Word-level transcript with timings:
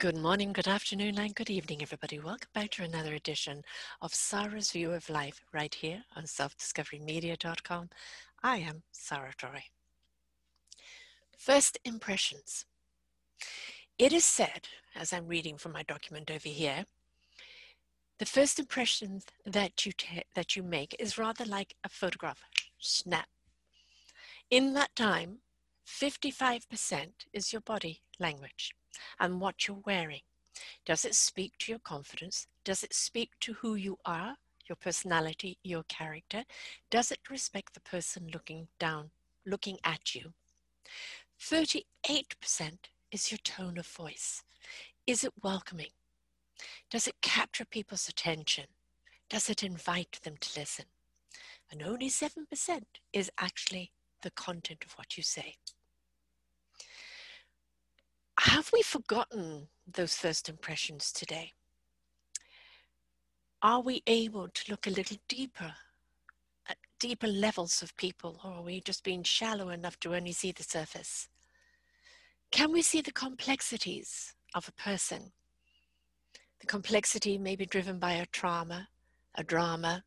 Good 0.00 0.16
morning, 0.16 0.54
good 0.54 0.66
afternoon, 0.66 1.18
and 1.18 1.34
good 1.34 1.50
evening, 1.50 1.82
everybody. 1.82 2.18
Welcome 2.18 2.48
back 2.54 2.70
to 2.70 2.82
another 2.82 3.12
edition 3.12 3.62
of 4.00 4.14
Sarah's 4.14 4.72
View 4.72 4.92
of 4.92 5.10
Life 5.10 5.42
right 5.52 5.74
here 5.74 6.04
on 6.16 6.22
selfdiscoverymedia.com. 6.22 7.90
I 8.42 8.56
am 8.56 8.82
Sarah 8.92 9.34
Troy. 9.36 9.64
First 11.36 11.76
impressions. 11.84 12.64
It 13.98 14.14
is 14.14 14.24
said, 14.24 14.68
as 14.96 15.12
I'm 15.12 15.26
reading 15.26 15.58
from 15.58 15.72
my 15.72 15.82
document 15.82 16.30
over 16.30 16.48
here, 16.48 16.86
the 18.18 18.24
first 18.24 18.58
impression 18.58 19.20
that 19.44 19.84
you 19.84 19.92
ta- 19.92 20.22
that 20.34 20.56
you 20.56 20.62
make 20.62 20.96
is 20.98 21.18
rather 21.18 21.44
like 21.44 21.74
a 21.84 21.90
photograph 21.90 22.42
snap. 22.78 23.28
In 24.50 24.72
that 24.72 24.96
time, 24.96 25.40
55% 25.86 27.26
is 27.34 27.52
your 27.52 27.60
body 27.60 28.00
language 28.20 28.74
and 29.18 29.40
what 29.40 29.66
you're 29.66 29.82
wearing. 29.84 30.20
Does 30.84 31.04
it 31.04 31.14
speak 31.14 31.52
to 31.58 31.72
your 31.72 31.78
confidence? 31.78 32.46
Does 32.64 32.82
it 32.82 32.94
speak 32.94 33.30
to 33.40 33.54
who 33.54 33.74
you 33.74 33.98
are, 34.04 34.36
your 34.68 34.76
personality, 34.76 35.58
your 35.62 35.84
character? 35.84 36.44
Does 36.90 37.10
it 37.10 37.30
respect 37.30 37.74
the 37.74 37.80
person 37.80 38.30
looking 38.32 38.68
down, 38.78 39.10
looking 39.46 39.78
at 39.84 40.14
you? 40.14 40.32
38% 41.40 41.84
is 43.10 43.30
your 43.30 43.38
tone 43.38 43.78
of 43.78 43.86
voice. 43.86 44.42
Is 45.06 45.24
it 45.24 45.32
welcoming? 45.42 45.90
Does 46.90 47.06
it 47.06 47.22
capture 47.22 47.64
people's 47.64 48.08
attention? 48.08 48.66
Does 49.28 49.48
it 49.48 49.62
invite 49.62 50.20
them 50.22 50.36
to 50.40 50.60
listen? 50.60 50.86
And 51.70 51.82
only 51.82 52.10
7% 52.10 52.82
is 53.12 53.30
actually 53.38 53.92
the 54.22 54.30
content 54.32 54.84
of 54.84 54.92
what 54.92 55.16
you 55.16 55.22
say 55.22 55.54
have 58.40 58.70
we 58.72 58.80
forgotten 58.80 59.68
those 59.86 60.14
first 60.14 60.48
impressions 60.48 61.12
today? 61.12 61.52
Are 63.60 63.82
we 63.82 64.02
able 64.06 64.48
to 64.48 64.70
look 64.70 64.86
a 64.86 64.90
little 64.90 65.18
deeper 65.28 65.74
at 66.66 66.78
deeper 66.98 67.26
levels 67.26 67.82
of 67.82 67.94
people, 67.98 68.40
or 68.42 68.52
are 68.52 68.62
we 68.62 68.80
just 68.80 69.04
being 69.04 69.24
shallow 69.24 69.68
enough 69.68 70.00
to 70.00 70.14
only 70.14 70.32
see 70.32 70.52
the 70.52 70.62
surface? 70.62 71.28
Can 72.50 72.72
we 72.72 72.80
see 72.80 73.02
the 73.02 73.12
complexities 73.12 74.34
of 74.54 74.66
a 74.66 74.72
person? 74.72 75.32
The 76.60 76.66
complexity 76.66 77.36
may 77.36 77.56
be 77.56 77.66
driven 77.66 77.98
by 77.98 78.12
a 78.12 78.24
trauma, 78.24 78.88
a 79.34 79.44
drama, 79.44 80.04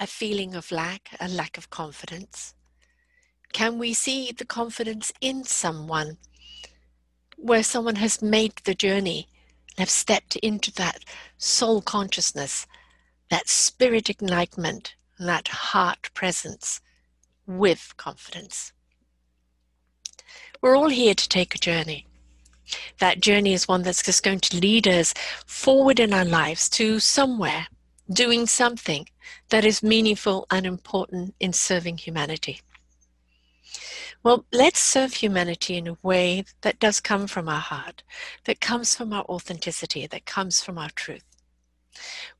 a 0.00 0.06
feeling 0.06 0.54
of 0.54 0.72
lack, 0.72 1.10
a 1.20 1.28
lack 1.28 1.58
of 1.58 1.68
confidence. 1.68 2.54
Can 3.52 3.78
we 3.78 3.92
see 3.92 4.32
the 4.32 4.46
confidence 4.46 5.12
in 5.20 5.44
someone 5.44 6.16
where 7.36 7.62
someone 7.62 7.96
has 7.96 8.22
made 8.22 8.54
the 8.64 8.74
journey 8.74 9.28
and 9.76 9.80
have 9.80 9.90
stepped 9.90 10.36
into 10.36 10.72
that 10.74 11.04
soul 11.36 11.82
consciousness, 11.82 12.66
that 13.30 13.48
spirit 13.48 14.10
enlightenment, 14.10 14.94
that 15.18 15.48
heart 15.48 16.10
presence 16.14 16.80
with 17.46 17.94
confidence. 17.96 18.72
We're 20.60 20.76
all 20.76 20.88
here 20.88 21.14
to 21.14 21.28
take 21.28 21.54
a 21.54 21.58
journey. 21.58 22.06
That 22.98 23.20
journey 23.20 23.52
is 23.52 23.68
one 23.68 23.82
that's 23.82 24.02
just 24.02 24.22
going 24.22 24.40
to 24.40 24.56
lead 24.56 24.88
us 24.88 25.12
forward 25.46 26.00
in 26.00 26.14
our 26.14 26.24
lives 26.24 26.68
to 26.70 26.98
somewhere, 27.00 27.66
doing 28.10 28.46
something 28.46 29.06
that 29.50 29.64
is 29.64 29.82
meaningful 29.82 30.46
and 30.50 30.64
important 30.64 31.34
in 31.38 31.52
serving 31.52 31.98
humanity. 31.98 32.60
Well, 34.24 34.46
let's 34.50 34.80
serve 34.80 35.12
humanity 35.12 35.76
in 35.76 35.86
a 35.86 35.98
way 36.02 36.46
that 36.62 36.80
does 36.80 36.98
come 36.98 37.26
from 37.26 37.46
our 37.46 37.60
heart, 37.60 38.02
that 38.44 38.58
comes 38.58 38.96
from 38.96 39.12
our 39.12 39.24
authenticity, 39.24 40.06
that 40.06 40.24
comes 40.24 40.62
from 40.62 40.78
our 40.78 40.88
truth. 40.88 41.26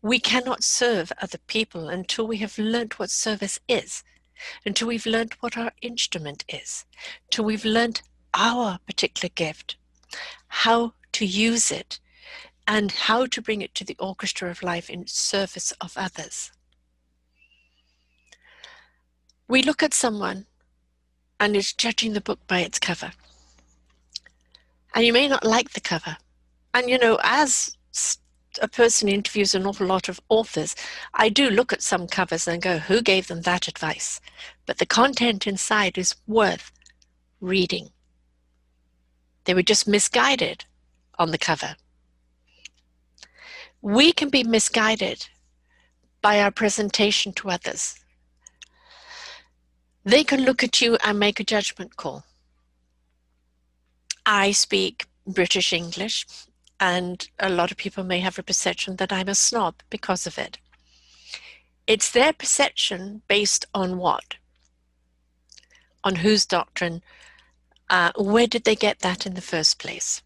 We 0.01 0.19
cannot 0.19 0.65
serve 0.65 1.13
other 1.21 1.37
people 1.47 1.91
until 1.91 2.27
we 2.27 2.39
have 2.39 2.57
learnt 2.57 2.99
what 2.99 3.11
service 3.11 3.61
is, 3.69 4.03
until 4.65 4.89
we've 4.89 5.05
learnt 5.05 5.43
what 5.43 5.59
our 5.59 5.73
instrument 5.83 6.43
is, 6.49 6.87
till 7.31 7.45
we've 7.45 7.67
learnt 7.67 8.01
our 8.33 8.79
particular 8.87 9.31
gift, 9.35 9.77
how 10.49 10.95
to 11.13 11.27
use 11.27 11.71
it, 11.71 12.01
and 12.67 12.93
how 12.93 13.27
to 13.27 13.43
bring 13.43 13.61
it 13.61 13.75
to 13.75 13.85
the 13.85 13.97
orchestra 13.99 14.51
of 14.51 14.63
life 14.63 14.89
in 14.89 15.07
service 15.07 15.71
of 15.83 15.99
others. 15.99 16.51
We 19.47 19.63
look 19.63 19.83
at 19.83 19.93
someone 19.93 20.47
and 21.41 21.57
is 21.57 21.73
judging 21.73 22.13
the 22.13 22.21
book 22.21 22.41
by 22.47 22.61
its 22.61 22.79
cover. 22.79 23.13
And 24.95 25.05
you 25.05 25.13
may 25.13 25.29
not 25.29 25.45
like 25.45 25.71
the 25.71 25.81
cover. 25.81 26.17
And 26.73 26.89
you 26.89 26.99
know, 26.99 27.19
as 27.23 27.77
a 28.61 28.69
person 28.69 29.09
interviews 29.09 29.55
an 29.55 29.67
awful 29.67 29.87
lot 29.87 30.09
of 30.09 30.21
authors, 30.29 30.75
I 31.15 31.29
do 31.29 31.51
look 31.51 31.73
at 31.73 31.83
some 31.83 32.07
covers 32.07 32.47
and 32.47 32.63
go, 32.63 32.79
who 32.79 33.03
gave 33.03 33.27
them 33.27 33.43
that 33.43 33.69
advice? 33.69 34.21
But 34.67 34.79
the 34.79 34.87
content 34.87 35.47
inside 35.47 35.99
is 35.99 36.15
worth 36.27 36.71
reading. 37.41 37.91
They 39.45 39.55
were 39.55 39.63
just 39.63 39.89
misguided 39.89 40.65
on 41.19 41.31
the 41.31 41.39
cover. 41.39 41.77
We 43.83 44.13
can 44.13 44.31
be 44.31 44.45
misguided 44.45 45.29
by 46.23 46.41
our 46.41 46.51
presentation 46.51 47.33
to 47.35 47.51
others 47.51 48.04
they 50.05 50.23
can 50.23 50.45
look 50.45 50.63
at 50.63 50.81
you 50.81 50.97
and 51.03 51.19
make 51.19 51.41
a 51.41 51.45
judgment 51.45 51.97
call. 51.97 52.25
I 54.27 54.53
speak 54.53 55.07
British 55.27 55.73
English, 55.73 56.27
and 56.79 57.27
a 57.39 57.49
lot 57.49 57.71
of 57.71 57.77
people 57.79 58.05
may 58.05 58.21
have 58.21 58.39
a 58.39 58.43
perception 58.43 58.97
that 58.97 59.13
I'm 59.13 59.29
a 59.29 59.35
snob 59.35 59.77
because 59.91 60.27
of 60.27 60.39
it. 60.39 60.59
It's 61.87 62.11
their 62.11 62.33
perception 62.33 63.23
based 63.29 63.67
on 63.75 63.99
what? 63.99 64.37
On 66.03 66.17
whose 66.17 66.47
doctrine? 66.47 67.03
Uh, 67.89 68.13
where 68.17 68.47
did 68.47 68.65
they 68.65 68.77
get 68.77 69.01
that 69.01 69.27
in 69.27 69.35
the 69.35 69.41
first 69.41 69.79
place? 69.79 70.23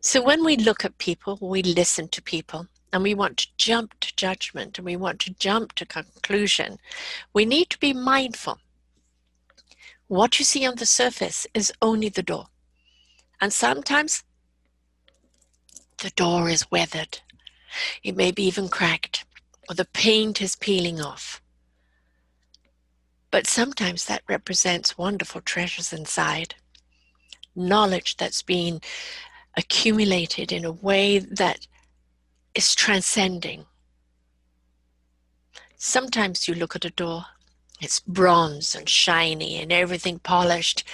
So 0.00 0.22
when 0.22 0.44
we 0.44 0.56
look 0.56 0.84
at 0.84 0.98
people, 0.98 1.38
we 1.40 1.62
listen 1.62 2.08
to 2.08 2.22
people, 2.22 2.68
and 2.92 3.02
we 3.02 3.14
want 3.14 3.36
to 3.38 3.48
jump 3.58 3.98
to 4.00 4.16
judgment 4.16 4.78
and 4.78 4.84
we 4.86 4.96
want 4.96 5.20
to 5.20 5.34
jump 5.34 5.74
to 5.74 5.84
conclusion, 5.84 6.78
we 7.34 7.44
need 7.44 7.68
to 7.70 7.78
be 7.78 7.92
mindful 7.92 8.58
what 10.08 10.38
you 10.38 10.44
see 10.44 10.66
on 10.66 10.76
the 10.76 10.86
surface 10.86 11.46
is 11.54 11.72
only 11.80 12.08
the 12.08 12.22
door. 12.22 12.46
And 13.40 13.52
sometimes 13.52 14.24
the 15.98 16.10
door 16.10 16.48
is 16.48 16.70
weathered. 16.70 17.20
It 18.02 18.16
may 18.16 18.30
be 18.30 18.44
even 18.44 18.68
cracked, 18.68 19.26
or 19.68 19.74
the 19.74 19.84
paint 19.84 20.40
is 20.40 20.56
peeling 20.56 21.00
off. 21.00 21.42
But 23.30 23.46
sometimes 23.46 24.06
that 24.06 24.22
represents 24.28 24.96
wonderful 24.96 25.42
treasures 25.42 25.92
inside. 25.92 26.54
Knowledge 27.54 28.16
that's 28.16 28.42
been 28.42 28.80
accumulated 29.56 30.50
in 30.52 30.64
a 30.64 30.72
way 30.72 31.18
that 31.18 31.66
is 32.54 32.74
transcending. 32.74 33.66
Sometimes 35.76 36.48
you 36.48 36.54
look 36.54 36.74
at 36.74 36.86
a 36.86 36.90
door 36.90 37.26
it's 37.80 38.00
bronze 38.00 38.74
and 38.74 38.88
shiny 38.88 39.56
and 39.56 39.72
everything 39.72 40.18
polished. 40.18 40.84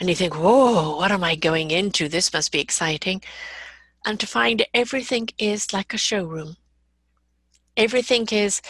And 0.00 0.08
you 0.08 0.14
think, 0.14 0.34
whoa, 0.34 0.96
what 0.96 1.12
am 1.12 1.22
I 1.22 1.36
going 1.36 1.70
into? 1.70 2.08
This 2.08 2.32
must 2.32 2.50
be 2.50 2.60
exciting. 2.60 3.22
And 4.04 4.18
to 4.18 4.26
find 4.26 4.66
everything 4.74 5.28
is 5.38 5.72
like 5.72 5.94
a 5.94 5.98
showroom. 5.98 6.56
Everything 7.76 8.26
is 8.32 8.60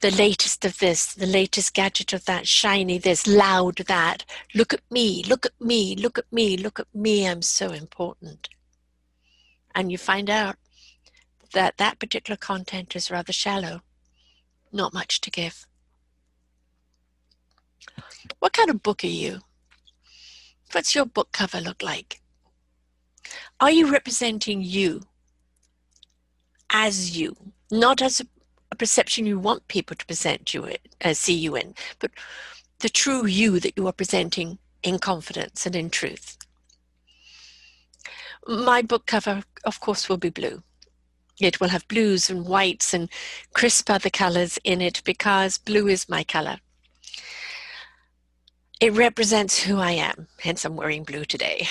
the 0.00 0.10
latest 0.10 0.64
of 0.64 0.78
this, 0.78 1.14
the 1.14 1.26
latest 1.26 1.72
gadget 1.72 2.12
of 2.12 2.24
that, 2.26 2.46
shiny 2.46 2.98
this, 2.98 3.26
loud 3.26 3.76
that. 3.86 4.24
Look 4.54 4.74
at 4.74 4.82
me, 4.90 5.24
look 5.26 5.46
at 5.46 5.58
me, 5.60 5.94
look 5.96 6.18
at 6.18 6.30
me, 6.30 6.56
look 6.56 6.80
at 6.80 6.92
me, 6.94 7.26
I'm 7.26 7.42
so 7.42 7.70
important. 7.70 8.48
And 9.74 9.90
you 9.90 9.98
find 9.98 10.28
out 10.28 10.56
that 11.52 11.76
that 11.78 11.98
particular 11.98 12.36
content 12.36 12.96
is 12.96 13.10
rather 13.10 13.32
shallow, 13.32 13.82
not 14.72 14.92
much 14.92 15.20
to 15.22 15.30
give. 15.30 15.66
What 18.38 18.52
kind 18.52 18.70
of 18.70 18.82
book 18.82 19.04
are 19.04 19.08
you? 19.08 19.40
What's 20.72 20.94
your 20.94 21.06
book 21.06 21.32
cover 21.32 21.60
look 21.60 21.82
like? 21.82 22.20
Are 23.60 23.70
you 23.70 23.90
representing 23.90 24.62
you 24.62 25.02
as 26.70 27.16
you, 27.16 27.36
not 27.70 28.02
as 28.02 28.20
a, 28.20 28.26
a 28.70 28.76
perception 28.76 29.26
you 29.26 29.38
want 29.38 29.68
people 29.68 29.96
to 29.96 30.06
present 30.06 30.52
you, 30.52 30.68
uh, 31.04 31.14
see 31.14 31.34
you 31.34 31.56
in, 31.56 31.74
but 31.98 32.10
the 32.80 32.88
true 32.88 33.26
you 33.26 33.58
that 33.60 33.76
you 33.76 33.86
are 33.86 33.92
presenting 33.92 34.58
in 34.82 34.98
confidence 34.98 35.66
and 35.66 35.74
in 35.74 35.90
truth. 35.90 36.36
My 38.46 38.82
book 38.82 39.06
cover, 39.06 39.42
of 39.64 39.80
course, 39.80 40.08
will 40.08 40.18
be 40.18 40.30
blue. 40.30 40.62
It 41.40 41.60
will 41.60 41.68
have 41.68 41.88
blues 41.88 42.30
and 42.30 42.46
whites 42.46 42.94
and 42.94 43.08
crisp 43.52 43.90
other 43.90 44.10
colors 44.10 44.58
in 44.64 44.80
it 44.80 45.02
because 45.04 45.58
blue 45.58 45.88
is 45.88 46.08
my 46.08 46.24
color. 46.24 46.58
It 48.80 48.92
represents 48.92 49.62
who 49.62 49.78
I 49.78 49.92
am, 49.92 50.28
hence 50.38 50.64
I'm 50.64 50.76
wearing 50.76 51.04
blue 51.04 51.24
today. 51.24 51.66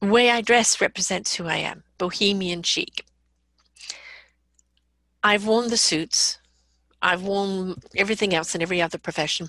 Way 0.00 0.30
I 0.30 0.40
dress 0.40 0.80
represents 0.80 1.34
who 1.34 1.46
I 1.46 1.56
am, 1.56 1.82
bohemian 1.98 2.62
chic. 2.62 3.04
I've 5.22 5.44
worn 5.44 5.68
the 5.68 5.76
suits, 5.76 6.38
I've 7.02 7.22
worn 7.22 7.82
everything 7.96 8.34
else 8.34 8.54
in 8.54 8.62
every 8.62 8.80
other 8.80 8.96
profession. 8.96 9.48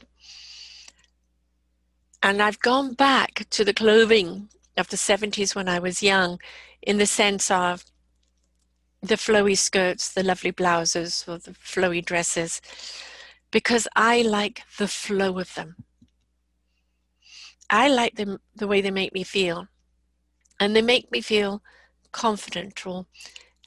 And 2.21 2.41
I've 2.41 2.59
gone 2.59 2.95
back 2.95 3.45
to 3.51 3.63
the 3.63 3.73
clothing 3.73 4.49
of 4.75 4.89
the 4.89 4.97
70s 4.97 5.55
when 5.55 5.69
I 5.69 5.79
was 5.79 6.03
young 6.03 6.41
in 6.81 6.97
the 6.97 7.05
sense 7.05 7.49
of 7.49 7.85
the 9.01 9.15
flowy 9.15 9.57
skirts, 9.57 10.11
the 10.11 10.23
lovely 10.23 10.51
blouses, 10.51 11.23
or 11.27 11.37
the 11.37 11.51
flowy 11.51 12.03
dresses, 12.03 12.61
because 13.51 13.87
I 13.95 14.21
like 14.21 14.63
the 14.77 14.87
flow 14.87 15.39
of 15.39 15.53
them. 15.55 15.75
I 17.69 17.87
like 17.87 18.15
them 18.15 18.39
the 18.55 18.67
way 18.67 18.81
they 18.81 18.91
make 18.91 19.13
me 19.13 19.23
feel. 19.23 19.67
And 20.59 20.75
they 20.75 20.81
make 20.81 21.11
me 21.11 21.21
feel 21.21 21.61
confident 22.11 22.85
or 22.85 23.05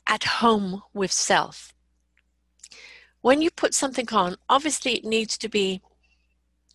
at 0.07 0.25
home 0.25 0.83
with 0.93 1.13
self. 1.13 1.73
When 3.21 3.41
you 3.41 3.51
put 3.51 3.73
something 3.73 4.09
on, 4.13 4.37
obviously 4.49 4.95
it 4.95 5.05
needs 5.05 5.39
to 5.39 5.49
be 5.49 5.81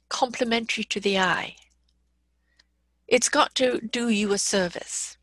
complementary 0.10 0.86
to 0.86 1.00
the 1.00 1.20
eye. 1.20 1.56
It's 3.08 3.30
got 3.30 3.54
to 3.56 3.80
do 3.82 4.10
you 4.10 4.32
a 4.34 4.38
service. 4.38 5.18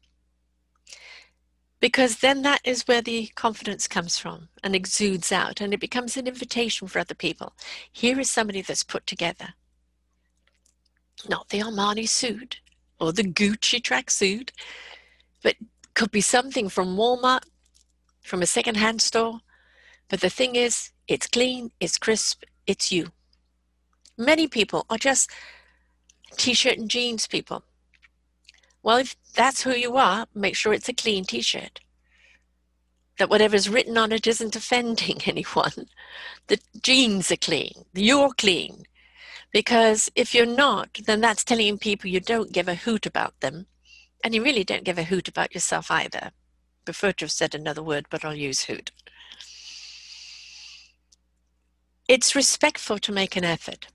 Because 1.84 2.20
then 2.20 2.40
that 2.40 2.62
is 2.64 2.88
where 2.88 3.02
the 3.02 3.26
confidence 3.34 3.86
comes 3.86 4.16
from 4.16 4.48
and 4.62 4.74
exudes 4.74 5.30
out, 5.30 5.60
and 5.60 5.74
it 5.74 5.80
becomes 5.80 6.16
an 6.16 6.26
invitation 6.26 6.88
for 6.88 6.98
other 6.98 7.14
people. 7.14 7.52
Here 7.92 8.18
is 8.18 8.30
somebody 8.30 8.62
that's 8.62 8.82
put 8.82 9.06
together. 9.06 9.48
Not 11.28 11.50
the 11.50 11.60
Armani 11.60 12.08
suit 12.08 12.60
or 12.98 13.12
the 13.12 13.22
Gucci 13.22 13.82
tracksuit, 13.82 14.48
but 15.42 15.56
could 15.92 16.10
be 16.10 16.22
something 16.22 16.70
from 16.70 16.96
Walmart, 16.96 17.42
from 18.22 18.40
a 18.40 18.46
secondhand 18.46 19.02
store. 19.02 19.40
But 20.08 20.22
the 20.22 20.30
thing 20.30 20.56
is, 20.56 20.90
it's 21.06 21.26
clean, 21.26 21.70
it's 21.80 21.98
crisp, 21.98 22.44
it's 22.66 22.92
you. 22.92 23.08
Many 24.16 24.48
people 24.48 24.86
are 24.88 24.96
just 24.96 25.28
t 26.38 26.54
shirt 26.54 26.78
and 26.78 26.88
jeans 26.88 27.26
people. 27.26 27.62
Well, 28.82 28.96
if 28.96 29.16
that's 29.34 29.62
who 29.62 29.74
you 29.74 29.96
are, 29.96 30.26
make 30.34 30.56
sure 30.56 30.72
it's 30.72 30.88
a 30.88 30.94
clean 30.94 31.24
t 31.24 31.40
shirt. 31.40 31.80
That 33.18 33.30
whatever's 33.30 33.68
written 33.68 33.96
on 33.96 34.12
it 34.12 34.26
isn't 34.26 34.56
offending 34.56 35.20
anyone. 35.26 35.88
The 36.48 36.58
jeans 36.82 37.30
are 37.30 37.36
clean, 37.36 37.84
you're 37.92 38.32
clean. 38.32 38.84
Because 39.52 40.10
if 40.16 40.34
you're 40.34 40.46
not, 40.46 40.98
then 41.06 41.20
that's 41.20 41.44
telling 41.44 41.78
people 41.78 42.10
you 42.10 42.18
don't 42.18 42.52
give 42.52 42.66
a 42.66 42.74
hoot 42.74 43.06
about 43.06 43.38
them. 43.40 43.66
And 44.24 44.34
you 44.34 44.42
really 44.42 44.64
don't 44.64 44.82
give 44.82 44.98
a 44.98 45.04
hoot 45.04 45.28
about 45.28 45.54
yourself 45.54 45.92
either. 45.92 46.32
Prefer 46.84 47.12
to 47.12 47.26
have 47.26 47.30
said 47.30 47.54
another 47.54 47.82
word, 47.82 48.06
but 48.10 48.24
I'll 48.24 48.34
use 48.34 48.64
hoot. 48.64 48.90
It's 52.08 52.34
respectful 52.34 52.98
to 52.98 53.12
make 53.12 53.36
an 53.36 53.44
effort 53.44 53.86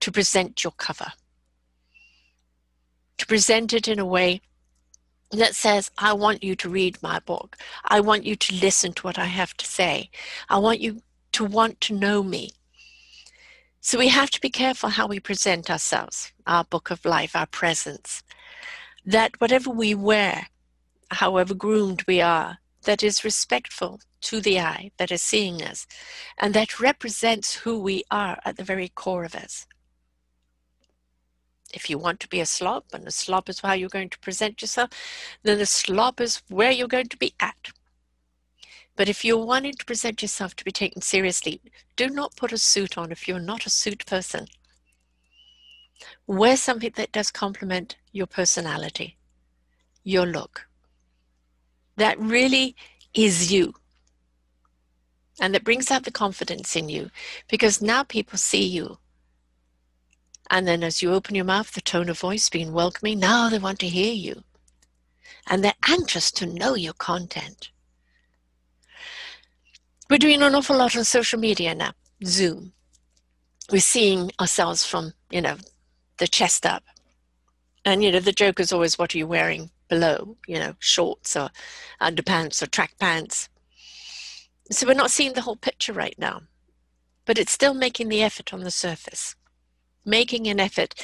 to 0.00 0.10
present 0.10 0.64
your 0.64 0.72
cover, 0.72 1.12
to 3.18 3.26
present 3.26 3.72
it 3.72 3.88
in 3.88 3.98
a 3.98 4.06
way 4.06 4.40
that 5.30 5.54
says, 5.54 5.90
I 5.98 6.12
want 6.12 6.44
you 6.44 6.54
to 6.56 6.68
read 6.68 7.02
my 7.02 7.18
book. 7.20 7.56
I 7.84 8.00
want 8.00 8.24
you 8.24 8.36
to 8.36 8.54
listen 8.54 8.92
to 8.94 9.02
what 9.02 9.18
I 9.18 9.26
have 9.26 9.54
to 9.56 9.66
say. 9.66 10.10
I 10.48 10.58
want 10.58 10.80
you 10.80 11.00
to 11.32 11.44
want 11.44 11.80
to 11.82 11.94
know 11.94 12.22
me. 12.22 12.50
So 13.80 13.98
we 13.98 14.08
have 14.08 14.30
to 14.30 14.40
be 14.40 14.50
careful 14.50 14.90
how 14.90 15.06
we 15.06 15.20
present 15.20 15.70
ourselves, 15.70 16.32
our 16.46 16.64
book 16.64 16.90
of 16.90 17.04
life, 17.04 17.36
our 17.36 17.46
presence. 17.46 18.22
That 19.04 19.40
whatever 19.40 19.70
we 19.70 19.94
wear, 19.94 20.46
however 21.10 21.54
groomed 21.54 22.04
we 22.06 22.20
are, 22.20 22.58
that 22.84 23.02
is 23.02 23.24
respectful 23.24 24.00
to 24.22 24.40
the 24.40 24.58
eye 24.58 24.90
that 24.98 25.10
is 25.10 25.22
seeing 25.22 25.62
us, 25.62 25.86
and 26.38 26.54
that 26.54 26.80
represents 26.80 27.56
who 27.56 27.78
we 27.78 28.04
are 28.10 28.38
at 28.44 28.56
the 28.56 28.64
very 28.64 28.88
core 28.88 29.24
of 29.24 29.34
us. 29.34 29.66
If 31.74 31.90
you 31.90 31.98
want 31.98 32.20
to 32.20 32.28
be 32.28 32.40
a 32.40 32.46
slob, 32.46 32.84
and 32.92 33.06
a 33.06 33.10
slob 33.10 33.48
is 33.48 33.60
how 33.60 33.72
you're 33.72 33.88
going 33.88 34.10
to 34.10 34.18
present 34.20 34.62
yourself, 34.62 34.90
then 35.42 35.60
a 35.60 35.66
slob 35.66 36.20
is 36.20 36.42
where 36.48 36.70
you're 36.70 36.88
going 36.88 37.08
to 37.08 37.16
be 37.16 37.34
at. 37.40 37.72
But 38.96 39.08
if 39.08 39.24
you're 39.24 39.44
wanting 39.44 39.74
to 39.74 39.84
present 39.84 40.22
yourself 40.22 40.54
to 40.56 40.64
be 40.64 40.70
taken 40.70 41.02
seriously, 41.02 41.60
do 41.96 42.08
not 42.08 42.36
put 42.36 42.52
a 42.52 42.58
suit 42.58 42.96
on 42.96 43.10
if 43.10 43.26
you're 43.26 43.40
not 43.40 43.66
a 43.66 43.70
suit 43.70 44.06
person. 44.06 44.46
Wear 46.26 46.56
something 46.56 46.92
that 46.96 47.12
does 47.12 47.30
complement 47.30 47.96
your 48.12 48.26
personality, 48.26 49.16
your 50.04 50.26
look 50.26 50.68
that 51.96 52.18
really 52.18 52.74
is 53.12 53.52
you. 53.52 53.74
And 55.40 55.54
that 55.54 55.64
brings 55.64 55.90
out 55.90 56.04
the 56.04 56.10
confidence 56.10 56.76
in 56.76 56.88
you 56.88 57.10
because 57.48 57.82
now 57.82 58.02
people 58.02 58.38
see 58.38 58.64
you. 58.64 58.98
And 60.50 60.66
then 60.66 60.82
as 60.82 61.02
you 61.02 61.12
open 61.12 61.34
your 61.34 61.44
mouth, 61.44 61.72
the 61.72 61.80
tone 61.80 62.08
of 62.08 62.18
voice 62.18 62.48
being 62.48 62.72
welcoming, 62.72 63.18
now 63.18 63.48
they 63.48 63.58
want 63.58 63.78
to 63.80 63.88
hear 63.88 64.12
you. 64.12 64.42
And 65.46 65.62
they're 65.62 65.74
anxious 65.88 66.30
to 66.32 66.46
know 66.46 66.74
your 66.74 66.92
content. 66.94 67.70
We're 70.08 70.18
doing 70.18 70.42
an 70.42 70.54
awful 70.54 70.76
lot 70.76 70.96
on 70.96 71.04
social 71.04 71.38
media 71.38 71.74
now, 71.74 71.92
Zoom. 72.24 72.72
We're 73.72 73.80
seeing 73.80 74.30
ourselves 74.40 74.84
from, 74.84 75.14
you 75.30 75.40
know, 75.40 75.56
the 76.18 76.28
chest 76.28 76.66
up. 76.66 76.84
And, 77.84 78.02
you 78.02 78.12
know, 78.12 78.20
the 78.20 78.32
joke 78.32 78.60
is 78.60 78.72
always, 78.72 78.98
what 78.98 79.14
are 79.14 79.18
you 79.18 79.26
wearing? 79.26 79.70
below, 79.88 80.36
you 80.46 80.58
know, 80.58 80.74
shorts 80.78 81.36
or 81.36 81.50
underpants 82.00 82.62
or 82.62 82.66
track 82.66 82.94
pants. 82.98 83.48
So 84.70 84.86
we're 84.86 84.94
not 84.94 85.10
seeing 85.10 85.34
the 85.34 85.42
whole 85.42 85.56
picture 85.56 85.92
right 85.92 86.18
now, 86.18 86.42
but 87.26 87.38
it's 87.38 87.52
still 87.52 87.74
making 87.74 88.08
the 88.08 88.22
effort 88.22 88.52
on 88.52 88.60
the 88.60 88.70
surface, 88.70 89.36
making 90.04 90.46
an 90.46 90.60
effort 90.60 90.94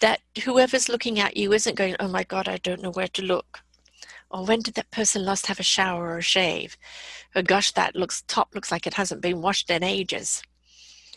that 0.00 0.20
whoever's 0.44 0.88
looking 0.88 1.20
at 1.20 1.36
you 1.36 1.52
isn't 1.52 1.76
going, 1.76 1.96
oh 2.00 2.08
my 2.08 2.24
God, 2.24 2.48
I 2.48 2.56
don't 2.58 2.82
know 2.82 2.90
where 2.90 3.08
to 3.08 3.22
look. 3.22 3.60
Or 4.30 4.44
when 4.44 4.60
did 4.60 4.74
that 4.74 4.90
person 4.90 5.24
last 5.24 5.46
have 5.46 5.60
a 5.60 5.64
shower 5.64 6.06
or 6.06 6.18
a 6.18 6.22
shave? 6.22 6.76
Oh 7.34 7.42
gosh, 7.42 7.70
that 7.72 7.94
looks 7.94 8.22
top 8.22 8.54
looks 8.54 8.72
like 8.72 8.86
it 8.86 8.94
hasn't 8.94 9.20
been 9.20 9.42
washed 9.42 9.70
in 9.70 9.84
ages. 9.84 10.42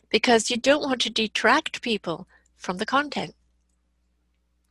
Because 0.10 0.50
you 0.50 0.58
don't 0.58 0.84
want 0.84 1.02
to 1.02 1.10
detract 1.10 1.82
people 1.82 2.28
from 2.58 2.78
the 2.78 2.86
content. 2.86 3.34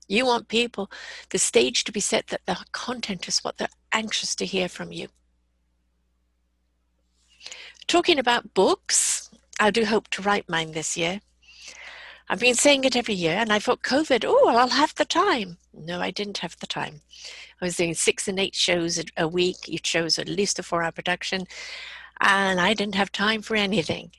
You 0.06 0.26
want 0.26 0.48
people, 0.48 0.90
the 1.30 1.38
stage 1.38 1.84
to 1.84 1.92
be 1.92 2.00
set 2.00 2.26
that 2.28 2.42
the 2.46 2.58
content 2.72 3.26
is 3.26 3.40
what 3.40 3.56
they're 3.56 3.68
anxious 3.92 4.34
to 4.36 4.46
hear 4.46 4.68
from 4.68 4.92
you. 4.92 5.08
Talking 7.86 8.18
about 8.18 8.54
books, 8.54 9.30
I 9.58 9.70
do 9.70 9.84
hope 9.86 10.08
to 10.10 10.22
write 10.22 10.48
mine 10.48 10.72
this 10.72 10.96
year. 10.96 11.20
I've 12.28 12.40
been 12.40 12.54
saying 12.54 12.84
it 12.84 12.96
every 12.96 13.14
year, 13.14 13.36
and 13.36 13.52
I 13.52 13.58
thought, 13.58 13.82
COVID, 13.82 14.24
oh, 14.26 14.42
well, 14.46 14.56
I'll 14.56 14.68
have 14.68 14.94
the 14.94 15.04
time. 15.04 15.58
No, 15.74 16.00
I 16.00 16.10
didn't 16.10 16.38
have 16.38 16.58
the 16.58 16.66
time. 16.66 17.02
I 17.60 17.66
was 17.66 17.76
doing 17.76 17.94
six 17.94 18.28
and 18.28 18.40
eight 18.40 18.54
shows 18.54 19.02
a 19.16 19.28
week. 19.28 19.68
Each 19.68 19.86
show 19.86 20.04
was 20.04 20.18
at 20.18 20.28
least 20.28 20.58
a 20.58 20.62
four 20.62 20.82
hour 20.82 20.92
production, 20.92 21.46
and 22.20 22.60
I 22.60 22.74
didn't 22.74 22.94
have 22.94 23.12
time 23.12 23.42
for 23.42 23.56
anything. 23.56 24.12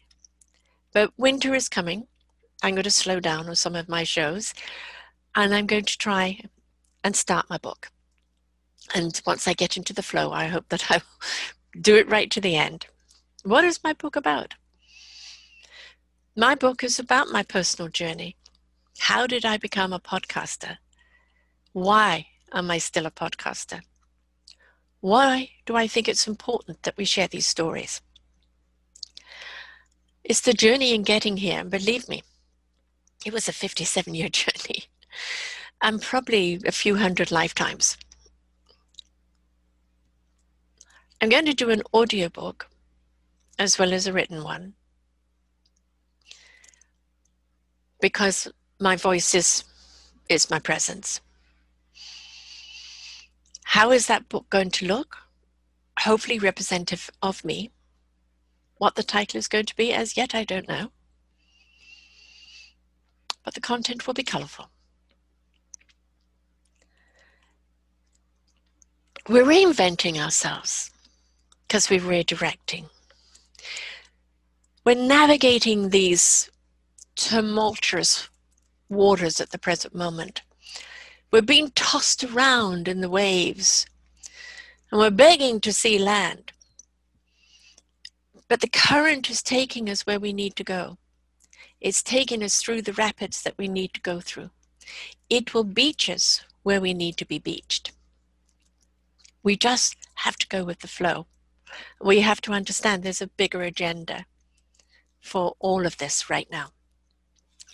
But 0.94 1.12
winter 1.18 1.54
is 1.56 1.68
coming. 1.68 2.08
I'm 2.64 2.76
going 2.76 2.84
to 2.84 2.92
slow 2.92 3.20
down 3.20 3.50
on 3.50 3.56
some 3.56 3.76
of 3.76 3.90
my 3.90 4.04
shows 4.04 4.54
and 5.36 5.54
I'm 5.54 5.66
going 5.66 5.86
to 5.86 5.98
try 5.98 6.40
and 7.04 7.16
start 7.16 7.50
my 7.50 7.58
book. 7.58 7.90
And 8.94 9.20
once 9.26 9.48
I 9.48 9.54
get 9.54 9.78
into 9.78 9.94
the 9.94 10.02
flow, 10.02 10.32
I 10.32 10.46
hope 10.48 10.70
that 10.70 10.86
I 10.92 10.96
will 10.96 11.82
do 11.82 11.98
it 11.98 12.10
right 12.10 12.32
to 12.32 12.42
the 12.42 12.56
end. 12.56 12.88
What 13.44 13.64
is 13.64 13.84
my 13.84 13.94
book 13.94 14.16
about? 14.16 14.56
My 16.38 16.54
book 16.54 16.84
is 16.84 17.00
about 17.00 17.30
my 17.30 17.44
personal 17.44 17.88
journey. 17.88 18.36
How 18.98 19.26
did 19.26 19.46
I 19.46 19.56
become 19.56 19.94
a 19.94 20.02
podcaster? 20.02 20.78
Why 21.72 22.28
am 22.52 22.70
I 22.70 22.78
still 22.78 23.06
a 23.06 23.12
podcaster? 23.12 23.82
Why 25.00 25.52
do 25.66 25.78
I 25.78 25.88
think 25.88 26.10
it's 26.10 26.28
important 26.28 26.84
that 26.84 26.98
we 26.98 27.06
share 27.06 27.30
these 27.30 27.48
stories? 27.48 28.02
It's 30.26 30.42
the 30.42 30.52
journey 30.52 30.94
in 30.94 31.04
getting 31.04 31.38
here, 31.38 31.60
and 31.60 31.72
believe 31.72 32.10
me, 32.10 32.22
it 33.26 33.32
was 33.32 33.48
a 33.48 33.54
57 33.54 34.14
year 34.14 34.28
journey 34.42 34.86
and 35.82 36.02
probably 36.02 36.60
a 36.66 36.74
few 36.74 36.98
hundred 36.98 37.32
lifetimes. 37.32 37.98
I'm 41.22 41.30
going 41.30 41.46
to 41.46 41.54
do 41.54 41.70
an 41.70 41.82
audiobook 41.94 42.68
as 43.58 43.80
well 43.80 43.94
as 43.94 44.06
a 44.06 44.12
written 44.12 44.44
one 44.44 44.74
because 48.02 48.48
my 48.80 48.96
voice 48.96 49.34
is 49.34 49.64
is 50.30 50.50
my 50.50 50.60
presence. 50.60 51.22
How 53.64 53.92
is 53.92 54.08
that 54.08 54.30
book 54.30 54.50
going 54.50 54.72
to 54.72 54.86
look? 54.86 55.18
Hopefully 56.00 56.40
representative 56.40 57.10
of 57.22 57.44
me. 57.46 57.72
What 58.78 58.96
the 58.96 59.04
title 59.04 59.38
is 59.38 59.48
going 59.48 59.66
to 59.66 59.76
be 59.76 59.94
as 59.94 60.18
yet 60.18 60.34
I 60.34 60.44
don't 60.44 60.68
know. 60.68 60.92
But 63.44 63.54
the 63.54 63.62
content 63.62 64.08
will 64.08 64.14
be 64.14 64.24
colorful. 64.24 64.70
We're 69.28 69.46
reinventing 69.46 70.18
ourselves 70.18 70.92
because 71.68 71.90
we're 71.90 72.00
redirecting. 72.00 72.86
We're 74.86 74.96
navigating 74.96 75.90
these 75.90 76.50
tumultuous 77.16 78.30
waters 78.90 79.40
at 79.40 79.52
the 79.52 79.58
present 79.58 79.96
moment. 79.96 80.42
We're 81.32 81.42
being 81.42 81.72
tossed 81.72 82.24
around 82.24 82.88
in 82.88 83.02
the 83.02 83.10
waves 83.10 83.86
and 84.92 85.00
we're 85.00 85.10
begging 85.10 85.60
to 85.62 85.74
see 85.74 85.98
land. 85.98 86.52
But 88.48 88.62
the 88.62 88.70
current 88.70 89.30
is 89.30 89.42
taking 89.42 89.90
us 89.90 90.06
where 90.06 90.20
we 90.20 90.32
need 90.32 90.56
to 90.58 90.64
go. 90.64 90.98
It's 91.82 92.04
taking 92.04 92.44
us 92.44 92.62
through 92.62 92.84
the 92.84 92.94
rapids 92.94 93.42
that 93.44 93.58
we 93.58 93.68
need 93.68 93.94
to 93.96 94.02
go 94.02 94.20
through. 94.20 94.52
It 95.30 95.54
will 95.54 95.64
beach 95.64 96.10
us 96.10 96.44
where 96.64 96.80
we 96.80 96.94
need 96.94 97.18
to 97.18 97.26
be 97.26 97.40
beached. 97.40 97.92
We 99.44 99.56
just 99.56 99.96
have 100.16 100.38
to 100.38 100.48
go 100.48 100.64
with 100.64 100.80
the 100.80 100.88
flow. 100.88 101.28
We 102.02 102.22
have 102.22 102.42
to 102.42 102.54
understand 102.54 103.04
there's 103.04 103.22
a 103.22 103.28
bigger 103.28 103.62
agenda 103.62 104.26
for 105.20 105.56
all 105.60 105.86
of 105.86 105.98
this 105.98 106.30
right 106.30 106.48
now. 106.52 106.72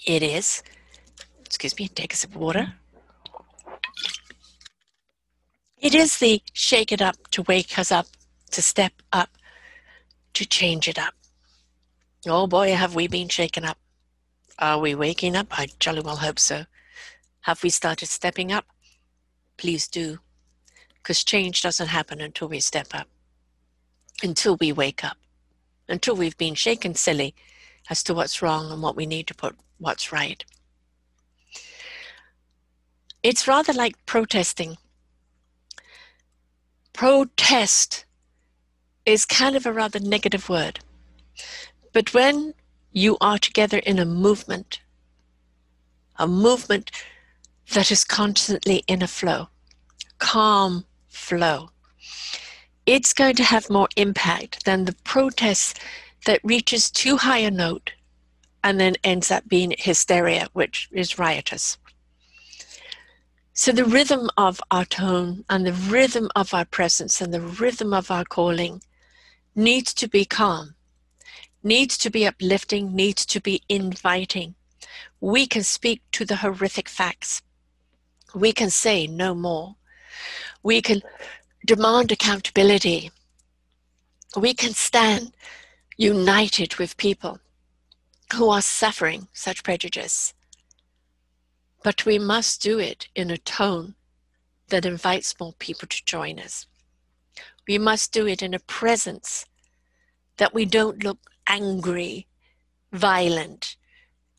It 0.05 0.23
is, 0.23 0.63
excuse 1.45 1.77
me, 1.77 1.87
take 1.87 2.13
a 2.13 2.15
sip 2.15 2.31
of 2.31 2.37
water. 2.37 2.73
It 5.77 5.93
is 5.93 6.17
the 6.17 6.41
shake 6.53 6.91
it 6.91 7.01
up 7.01 7.15
to 7.31 7.43
wake 7.43 7.77
us 7.77 7.91
up, 7.91 8.07
to 8.51 8.61
step 8.61 8.93
up, 9.13 9.29
to 10.33 10.45
change 10.45 10.87
it 10.87 10.97
up. 10.97 11.13
Oh 12.27 12.47
boy, 12.47 12.73
have 12.73 12.95
we 12.95 13.07
been 13.07 13.29
shaken 13.29 13.63
up. 13.63 13.77
Are 14.57 14.79
we 14.79 14.95
waking 14.95 15.35
up? 15.35 15.47
I 15.51 15.67
jolly 15.79 16.01
well 16.01 16.17
hope 16.17 16.39
so. 16.39 16.65
Have 17.41 17.63
we 17.63 17.69
started 17.69 18.07
stepping 18.07 18.51
up? 18.51 18.65
Please 19.57 19.87
do, 19.87 20.19
because 20.95 21.23
change 21.23 21.61
doesn't 21.61 21.87
happen 21.87 22.21
until 22.21 22.47
we 22.47 22.59
step 22.59 22.87
up, 22.93 23.07
until 24.23 24.57
we 24.57 24.71
wake 24.71 25.03
up, 25.03 25.17
until 25.87 26.15
we've 26.15 26.37
been 26.37 26.55
shaken 26.55 26.95
silly 26.95 27.35
as 27.89 28.01
to 28.03 28.13
what's 28.15 28.41
wrong 28.41 28.71
and 28.71 28.81
what 28.81 28.95
we 28.95 29.05
need 29.05 29.27
to 29.27 29.35
put 29.35 29.55
what's 29.81 30.11
right. 30.11 30.45
It's 33.23 33.47
rather 33.47 33.73
like 33.73 34.05
protesting. 34.05 34.77
Protest 36.93 38.05
is 39.05 39.25
kind 39.25 39.55
of 39.55 39.65
a 39.65 39.73
rather 39.73 39.99
negative 39.99 40.47
word. 40.49 40.79
But 41.93 42.13
when 42.13 42.53
you 42.91 43.17
are 43.19 43.39
together 43.39 43.79
in 43.79 43.99
a 43.99 44.05
movement, 44.05 44.81
a 46.17 46.27
movement 46.27 46.91
that 47.73 47.91
is 47.91 48.03
constantly 48.03 48.83
in 48.87 49.01
a 49.01 49.07
flow, 49.07 49.49
calm 50.19 50.85
flow, 51.09 51.69
it's 52.85 53.13
going 53.13 53.35
to 53.35 53.43
have 53.43 53.69
more 53.69 53.89
impact 53.95 54.65
than 54.65 54.85
the 54.85 54.95
protest 55.03 55.79
that 56.25 56.39
reaches 56.43 56.91
too 56.91 57.17
high 57.17 57.39
a 57.39 57.51
note 57.51 57.91
and 58.63 58.79
then 58.79 58.95
ends 59.03 59.31
up 59.31 59.47
being 59.47 59.73
hysteria, 59.77 60.47
which 60.53 60.89
is 60.91 61.17
riotous. 61.17 61.77
So, 63.53 63.71
the 63.71 63.85
rhythm 63.85 64.29
of 64.37 64.61
our 64.71 64.85
tone 64.85 65.43
and 65.49 65.65
the 65.65 65.73
rhythm 65.73 66.29
of 66.35 66.53
our 66.53 66.65
presence 66.65 67.21
and 67.21 67.33
the 67.33 67.41
rhythm 67.41 67.93
of 67.93 68.09
our 68.09 68.23
calling 68.23 68.81
needs 69.55 69.93
to 69.95 70.07
be 70.07 70.25
calm, 70.25 70.75
needs 71.61 71.97
to 71.99 72.09
be 72.09 72.25
uplifting, 72.25 72.95
needs 72.95 73.25
to 73.27 73.41
be 73.41 73.61
inviting. 73.67 74.55
We 75.19 75.47
can 75.47 75.63
speak 75.63 76.01
to 76.13 76.25
the 76.25 76.37
horrific 76.37 76.87
facts. 76.87 77.41
We 78.33 78.53
can 78.53 78.69
say 78.69 79.05
no 79.05 79.35
more. 79.35 79.75
We 80.63 80.81
can 80.81 81.01
demand 81.65 82.11
accountability. 82.11 83.11
We 84.35 84.53
can 84.53 84.73
stand 84.73 85.33
united 85.97 86.77
with 86.77 86.97
people 86.97 87.39
who 88.33 88.49
are 88.49 88.61
suffering 88.61 89.27
such 89.33 89.63
prejudice. 89.63 90.33
But 91.83 92.05
we 92.05 92.19
must 92.19 92.61
do 92.61 92.79
it 92.79 93.07
in 93.15 93.31
a 93.31 93.37
tone 93.37 93.95
that 94.69 94.85
invites 94.85 95.39
more 95.39 95.53
people 95.53 95.87
to 95.87 96.05
join 96.05 96.39
us. 96.39 96.65
We 97.67 97.77
must 97.77 98.11
do 98.11 98.27
it 98.27 98.41
in 98.41 98.53
a 98.53 98.59
presence 98.59 99.45
that 100.37 100.53
we 100.53 100.65
don't 100.65 101.03
look 101.03 101.19
angry, 101.47 102.27
violent, 102.91 103.75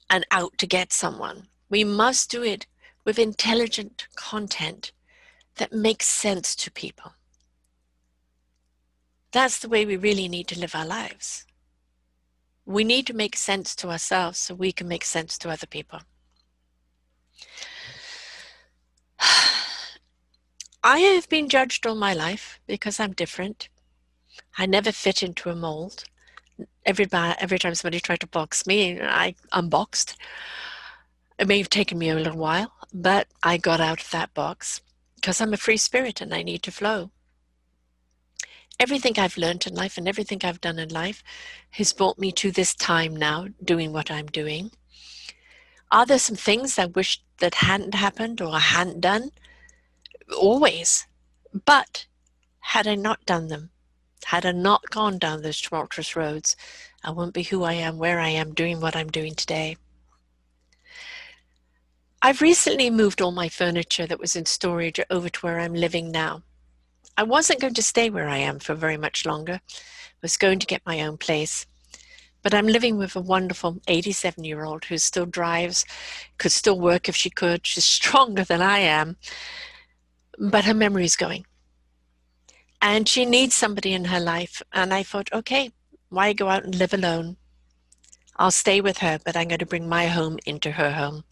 and 0.09 0.27
out 0.31 0.59
to 0.59 0.67
get 0.67 0.93
someone. 0.93 1.49
We 1.69 1.85
must 1.85 2.31
do 2.31 2.43
it 2.43 2.67
with 3.05 3.19
intelligent 3.19 4.07
content 4.15 4.93
that 5.57 5.73
makes 5.73 6.07
sense 6.07 6.55
to 6.57 6.71
people. 6.71 7.13
That's 9.33 9.59
the 9.59 9.69
way 9.69 9.87
we 9.87 9.97
really 9.97 10.29
need 10.29 10.49
to 10.49 10.59
live 10.59 10.75
our 10.75 10.87
lives. 10.87 11.47
We 12.65 12.85
need 12.85 13.07
to 13.09 13.15
make 13.15 13.37
sense 13.37 13.75
to 13.77 13.91
ourselves 13.91 14.39
so 14.39 14.55
we 14.55 14.73
can 14.73 14.87
make 14.87 15.05
sense 15.05 15.37
to 15.39 15.51
other 15.51 15.67
people. 15.67 16.01
I 20.85 20.99
have 20.99 21.29
been 21.29 21.49
judged 21.49 21.87
all 21.87 21.95
my 21.95 22.15
life 22.15 22.61
because 22.67 23.01
I'm 23.01 23.13
different. 23.13 23.69
I 24.57 24.67
never 24.67 24.93
fit 24.93 25.23
into 25.23 25.51
a 25.51 25.57
mold. 25.57 26.05
Every, 26.85 27.07
every 27.13 27.59
time 27.59 27.75
somebody 27.75 28.01
tried 28.01 28.21
to 28.21 28.27
box 28.27 28.67
me, 28.67 29.01
I 29.01 29.35
unboxed. 29.53 30.17
It 31.39 31.49
may 31.49 31.59
have 31.59 31.71
taken 31.71 31.99
me 31.99 32.11
a 32.11 32.15
little 32.15 32.37
while, 32.37 32.73
but 32.93 33.27
I 33.43 33.57
got 33.57 33.81
out 33.81 34.01
of 34.01 34.11
that 34.11 34.35
box 34.35 34.81
because 35.17 35.41
I'm 35.41 35.55
a 35.55 35.57
free 35.57 35.77
spirit 35.77 36.21
and 36.21 36.33
I 36.35 36.43
need 36.43 36.63
to 36.65 36.73
flow 36.73 37.11
everything 38.83 39.17
I've 39.17 39.37
learned 39.37 39.65
in 39.69 39.75
life 39.77 39.97
and 39.97 40.09
everything 40.09 40.41
I've 40.43 40.61
done 40.61 40.81
in 40.81 40.89
life 40.89 41.23
has 41.71 41.93
brought 41.93 42.19
me 42.19 42.33
to 42.33 42.51
this 42.51 42.75
time 42.75 43.15
now 43.15 43.47
doing 43.63 43.93
what 43.93 44.11
I'm 44.11 44.27
doing. 44.27 44.73
Are 45.93 46.05
there 46.05 46.19
some 46.19 46.35
things 46.35 46.81
I 46.81 46.87
wish 46.87 47.23
that 47.39 47.55
hadn't 47.55 47.95
happened 47.95 48.41
or 48.41 48.53
I 48.53 48.59
hadn't 48.59 49.01
done? 49.01 49.31
Always. 50.37 51.07
But 51.65 52.07
had 52.59 52.89
I 52.89 52.97
not 52.97 53.25
done 53.25 53.47
them, 53.47 53.71
had 54.25 54.45
I 54.45 54.51
not 54.51 54.91
gone 54.91 55.17
down 55.19 55.43
those 55.43 55.61
tumultuous 55.61 56.17
roads, 56.17 56.57
I 57.05 57.13
wouldn't 57.13 57.35
be 57.35 57.45
who 57.45 57.63
I 57.63 57.75
am, 57.75 57.99
where 57.99 58.19
I 58.19 58.31
am, 58.31 58.53
doing 58.53 58.81
what 58.81 58.97
I'm 58.97 59.11
doing 59.11 59.37
today. 59.37 59.77
I've 62.21 62.41
recently 62.41 62.91
moved 62.91 63.23
all 63.23 63.33
my 63.33 63.49
furniture 63.49 64.07
that 64.09 64.19
was 64.19 64.35
in 64.35 64.47
storage 64.47 64.99
over 65.09 65.29
to 65.29 65.41
where 65.41 65.61
I'm 65.61 65.75
living 65.75 66.11
now. 66.11 66.43
I 67.17 67.23
wasn't 67.23 67.61
going 67.61 67.75
to 67.75 67.83
stay 67.83 68.11
where 68.11 68.29
I 68.29 68.39
am 68.39 68.59
for 68.59 68.75
very 68.75 68.97
much 68.97 69.27
longer. 69.27 69.61
I 69.63 70.21
was 70.23 70.37
going 70.37 70.59
to 70.61 70.67
get 70.67 70.87
my 70.87 71.01
own 71.01 71.19
place. 71.19 71.67
But 72.43 72.55
I'm 72.55 72.67
living 72.67 72.99
with 72.99 73.15
a 73.15 73.21
wonderful 73.21 73.81
87 73.87 74.45
year 74.45 74.65
old 74.65 74.87
who 74.87 74.99
still 74.99 75.27
drives, 75.27 75.85
could 76.39 76.53
still 76.53 76.79
work 76.79 77.09
if 77.09 77.15
she 77.15 77.31
could. 77.31 77.67
She's 77.67 77.85
stronger 78.01 78.45
than 78.45 78.63
I 78.63 78.79
am, 78.79 79.17
but 80.39 80.65
her 80.65 80.75
memory's 80.75 81.17
going. 81.17 81.47
And 82.81 83.09
she 83.09 83.25
needs 83.25 83.55
somebody 83.55 83.93
in 83.93 84.07
her 84.07 84.19
life. 84.19 84.61
And 84.73 84.93
I 84.93 85.05
thought, 85.05 85.33
okay, 85.33 85.71
why 86.09 86.33
go 86.33 86.49
out 86.49 86.65
and 86.65 86.75
live 86.75 86.93
alone? 86.93 87.37
I'll 88.37 88.51
stay 88.51 88.81
with 88.81 88.99
her, 88.99 89.21
but 89.25 89.37
I'm 89.37 89.49
going 89.49 89.59
to 89.59 89.67
bring 89.67 89.89
my 89.89 90.07
home 90.07 90.39
into 90.47 90.73
her 90.73 90.91
home. 90.91 91.25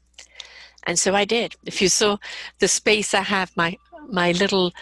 And 0.85 0.99
so 0.99 1.15
I 1.15 1.25
did. 1.25 1.57
If 1.65 1.83
you 1.83 1.89
saw 1.89 2.19
the 2.59 2.69
space 2.69 3.15
I 3.15 3.23
have, 3.23 3.57
my 3.57 3.77
my 4.09 4.33
little 4.33 4.73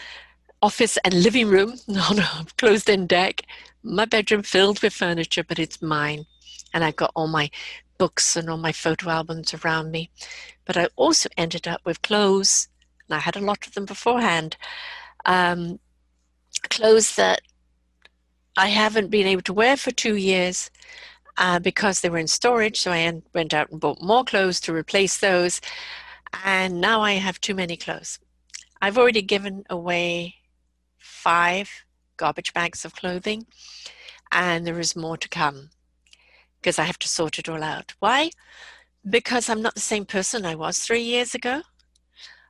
office 0.63 0.99
and 1.05 1.15
living 1.15 1.49
room 1.49 1.75
on 2.11 2.19
a 2.19 2.47
closed 2.57 2.89
in 2.89 3.07
deck. 3.07 3.43
My 3.83 4.05
bedroom 4.05 4.43
filled 4.43 4.83
with 4.83 4.93
furniture, 4.93 5.45
but 5.45 5.59
it's 5.59 5.81
mine. 5.81 6.27
And 6.75 6.85
I've 6.85 6.97
got 6.97 7.13
all 7.15 7.29
my 7.29 7.51
books 7.97 8.37
and 8.37 8.49
all 8.49 8.59
my 8.59 8.73
photo 8.73 9.11
albums 9.11 9.55
around 9.55 9.91
me. 9.91 10.11
But 10.65 10.77
I 10.77 10.89
also 10.97 11.29
ended 11.37 11.67
up 11.67 11.81
with 11.85 12.03
clothes, 12.03 12.69
and 13.09 13.17
I 13.17 13.21
had 13.21 13.37
a 13.37 13.41
lot 13.41 13.67
of 13.67 13.75
them 13.75 13.85
beforehand. 13.85 14.57
Um, 15.27 15.79
clothes 16.71 17.17
that 17.17 17.41
I 18.57 18.69
haven't 18.69 19.11
been 19.11 19.27
able 19.27 19.43
to 19.43 19.53
wear 19.53 19.77
for 19.77 19.91
two 19.91 20.17
years 20.17 20.71
uh, 21.37 21.59
because 21.61 22.01
they 22.01 22.11
were 22.11 22.19
in 22.19 22.27
storage. 22.27 22.81
So 22.81 22.93
I 22.93 23.23
went 23.35 23.55
out 23.55 23.71
and 23.71 23.81
bought 23.81 24.03
more 24.03 24.25
clothes 24.25 24.61
to 24.61 24.75
replace 24.75 25.19
those. 25.19 25.61
And 26.45 26.81
now 26.81 27.01
I 27.01 27.13
have 27.13 27.41
too 27.41 27.55
many 27.55 27.77
clothes. 27.77 28.19
I've 28.83 28.99
already 28.99 29.23
given 29.23 29.65
away 29.71 30.38
five 31.19 31.71
garbage 32.17 32.53
bags 32.53 32.85
of 32.85 32.95
clothing, 32.95 33.47
and 34.33 34.67
there 34.67 34.81
is 34.81 34.97
more 34.97 35.17
to 35.17 35.29
come 35.29 35.71
because 36.61 36.79
I 36.79 36.85
have 36.85 36.99
to 37.01 37.09
sort 37.09 37.39
it 37.39 37.49
all 37.49 37.63
out. 37.63 37.95
Why? 38.01 38.31
Because 39.09 39.49
I'm 39.49 39.63
not 39.63 39.75
the 39.75 39.91
same 39.93 40.05
person 40.05 40.45
I 40.45 40.55
was 40.55 40.79
three 40.79 41.03
years 41.03 41.35
ago. 41.35 41.63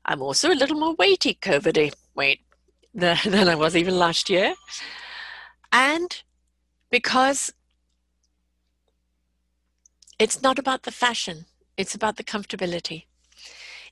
I'm 0.04 0.22
also 0.22 0.50
a 0.50 0.60
little 0.60 0.78
more 0.78 0.94
weighty, 0.94 1.34
COVIDy, 1.34 1.92
weight 2.14 2.40
than 2.94 3.48
I 3.48 3.54
was 3.54 3.76
even 3.76 3.98
last 3.98 4.30
year. 4.30 4.54
And 5.70 6.22
because 6.90 7.52
it's 10.18 10.42
not 10.42 10.58
about 10.58 10.82
the 10.82 10.90
fashion, 10.90 11.44
it's 11.76 11.94
about 11.94 12.16
the 12.16 12.24
comfortability. 12.24 13.07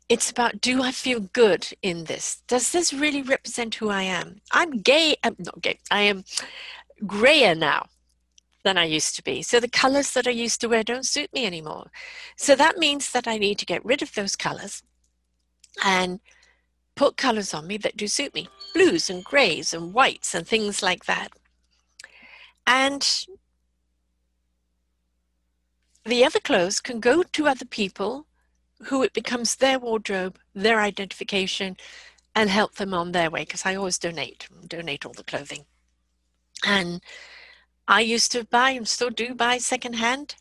It's 0.09 0.31
about 0.31 0.61
do 0.61 0.83
I 0.83 0.93
feel 0.93 1.21
good 1.21 1.67
in 1.83 2.05
this? 2.05 2.43
Does 2.47 2.71
this 2.71 2.93
really 2.93 3.23
represent 3.23 3.75
who 3.75 3.89
I 3.89 4.03
am? 4.03 4.41
I'm 4.53 4.79
gay, 4.79 5.17
I'm 5.25 5.37
not 5.39 5.61
gay, 5.61 5.79
I 5.91 6.03
am 6.03 6.25
grayer 7.07 7.55
now 7.55 7.87
than 8.63 8.79
I 8.79 8.85
used 8.85 9.17
to 9.17 9.23
be. 9.23 9.43
So 9.43 9.61
the 9.61 9.69
colors 9.69 10.13
that 10.13 10.27
I 10.27 10.31
used 10.31 10.61
to 10.61 10.69
wear 10.69 10.83
don't 10.83 11.07
suit 11.07 11.33
me 11.33 11.47
anymore. 11.47 11.91
So 12.37 12.55
that 12.57 12.79
means 12.79 13.13
that 13.13 13.27
I 13.29 13.39
need 13.39 13.59
to 13.59 13.67
get 13.67 13.85
rid 13.85 14.03
of 14.03 14.15
those 14.15 14.37
colors 14.37 14.83
and 15.85 16.21
put 16.95 17.17
colors 17.17 17.53
on 17.53 17.67
me 17.67 17.77
that 17.79 17.97
do 17.97 18.09
suit 18.09 18.35
me 18.35 18.49
blues 18.75 19.11
and 19.11 19.23
grays 19.25 19.73
and 19.73 19.93
whites 19.93 20.35
and 20.35 20.47
things 20.47 20.83
like 20.83 21.05
that. 21.07 21.29
And 22.67 23.27
the 26.05 26.25
other 26.25 26.41
clothes 26.41 26.81
can 26.81 27.01
go 27.01 27.23
to 27.23 27.49
other 27.49 27.65
people 27.65 28.27
who 28.85 29.02
it 29.02 29.12
becomes 29.12 29.56
their 29.56 29.78
wardrobe, 29.78 30.38
their 30.54 30.80
identification, 30.80 31.76
and 32.35 32.50
help 32.50 32.75
them 32.75 32.92
on 32.92 33.12
their 33.12 33.30
way 33.30 33.42
because 33.42 33.64
I 33.64 33.75
always 33.75 33.99
donate, 33.99 34.49
donate 34.66 35.06
all 35.06 35.14
the 35.14 35.25
clothing. 35.25 35.64
And 36.64 37.00
I 37.88 38.00
used 38.00 38.33
to 38.33 38.45
buy 38.45 38.71
and 38.71 38.87
still 38.87 39.11
do 39.11 39.35
buy 39.35 39.59
secondhand 39.59 40.37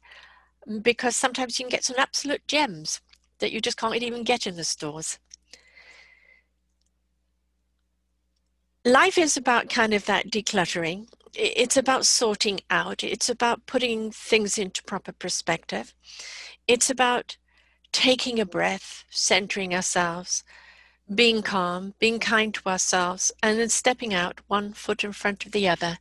mm, 0.67 0.83
because 0.83 1.15
sometimes 1.15 1.57
you 1.57 1.65
can 1.65 1.71
get 1.71 1.83
some 1.83 1.95
absolute 1.97 2.45
gems 2.47 3.01
that 3.39 3.51
you 3.51 3.61
just 3.61 3.77
can't 3.77 3.95
even 3.95 4.23
get 4.23 4.47
in 4.47 4.55
the 4.55 4.63
stores. 4.63 5.19
Life 8.83 9.17
is 9.17 9.35
about 9.35 9.69
kind 9.69 9.93
of 9.93 10.05
that 10.05 10.29
decluttering. 10.29 11.07
It's 11.33 11.75
about 11.75 12.05
sorting 12.05 12.61
out. 12.69 13.03
It's 13.03 13.29
about 13.29 13.65
putting 13.65 14.11
things 14.11 14.57
into 14.57 14.83
proper 14.83 15.11
perspective. 15.11 15.93
It's 16.67 16.89
about 16.89 17.37
taking 17.95 18.41
a 18.41 18.45
breath, 18.45 19.05
centering 19.09 19.73
ourselves, 19.73 20.43
being 21.13 21.41
calm, 21.41 21.93
being 21.97 22.19
kind 22.19 22.53
to 22.53 22.67
ourselves, 22.67 23.31
and 23.41 23.57
then 23.57 23.69
stepping 23.69 24.13
out 24.13 24.41
one 24.47 24.73
foot 24.73 25.05
in 25.05 25.13
front 25.13 25.45
of 25.45 25.53
the 25.53 25.65
other 25.65 25.97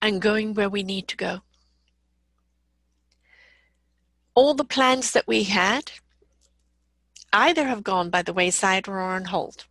and 0.00 0.22
going 0.22 0.54
where 0.54 0.70
we 0.70 0.84
need 0.84 1.08
to 1.08 1.16
go. 1.16 1.40
All 4.34 4.54
the 4.54 4.64
plans 4.64 5.10
that 5.10 5.26
we 5.26 5.42
had 5.42 5.90
either 7.32 7.64
have 7.64 7.82
gone 7.82 8.08
by 8.08 8.22
the 8.22 8.32
wayside 8.32 8.86
or 8.86 9.00
are 9.00 9.16
on 9.16 9.24
hold, 9.24 9.64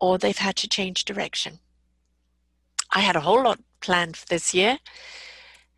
or 0.00 0.18
they've 0.18 0.36
had 0.36 0.56
to 0.56 0.68
change 0.68 1.04
direction. 1.04 1.60
I 2.90 3.00
had 3.00 3.14
a 3.14 3.20
whole 3.20 3.44
lot 3.44 3.60
planned 3.80 4.16
for 4.16 4.26
this 4.26 4.52
year. 4.52 4.78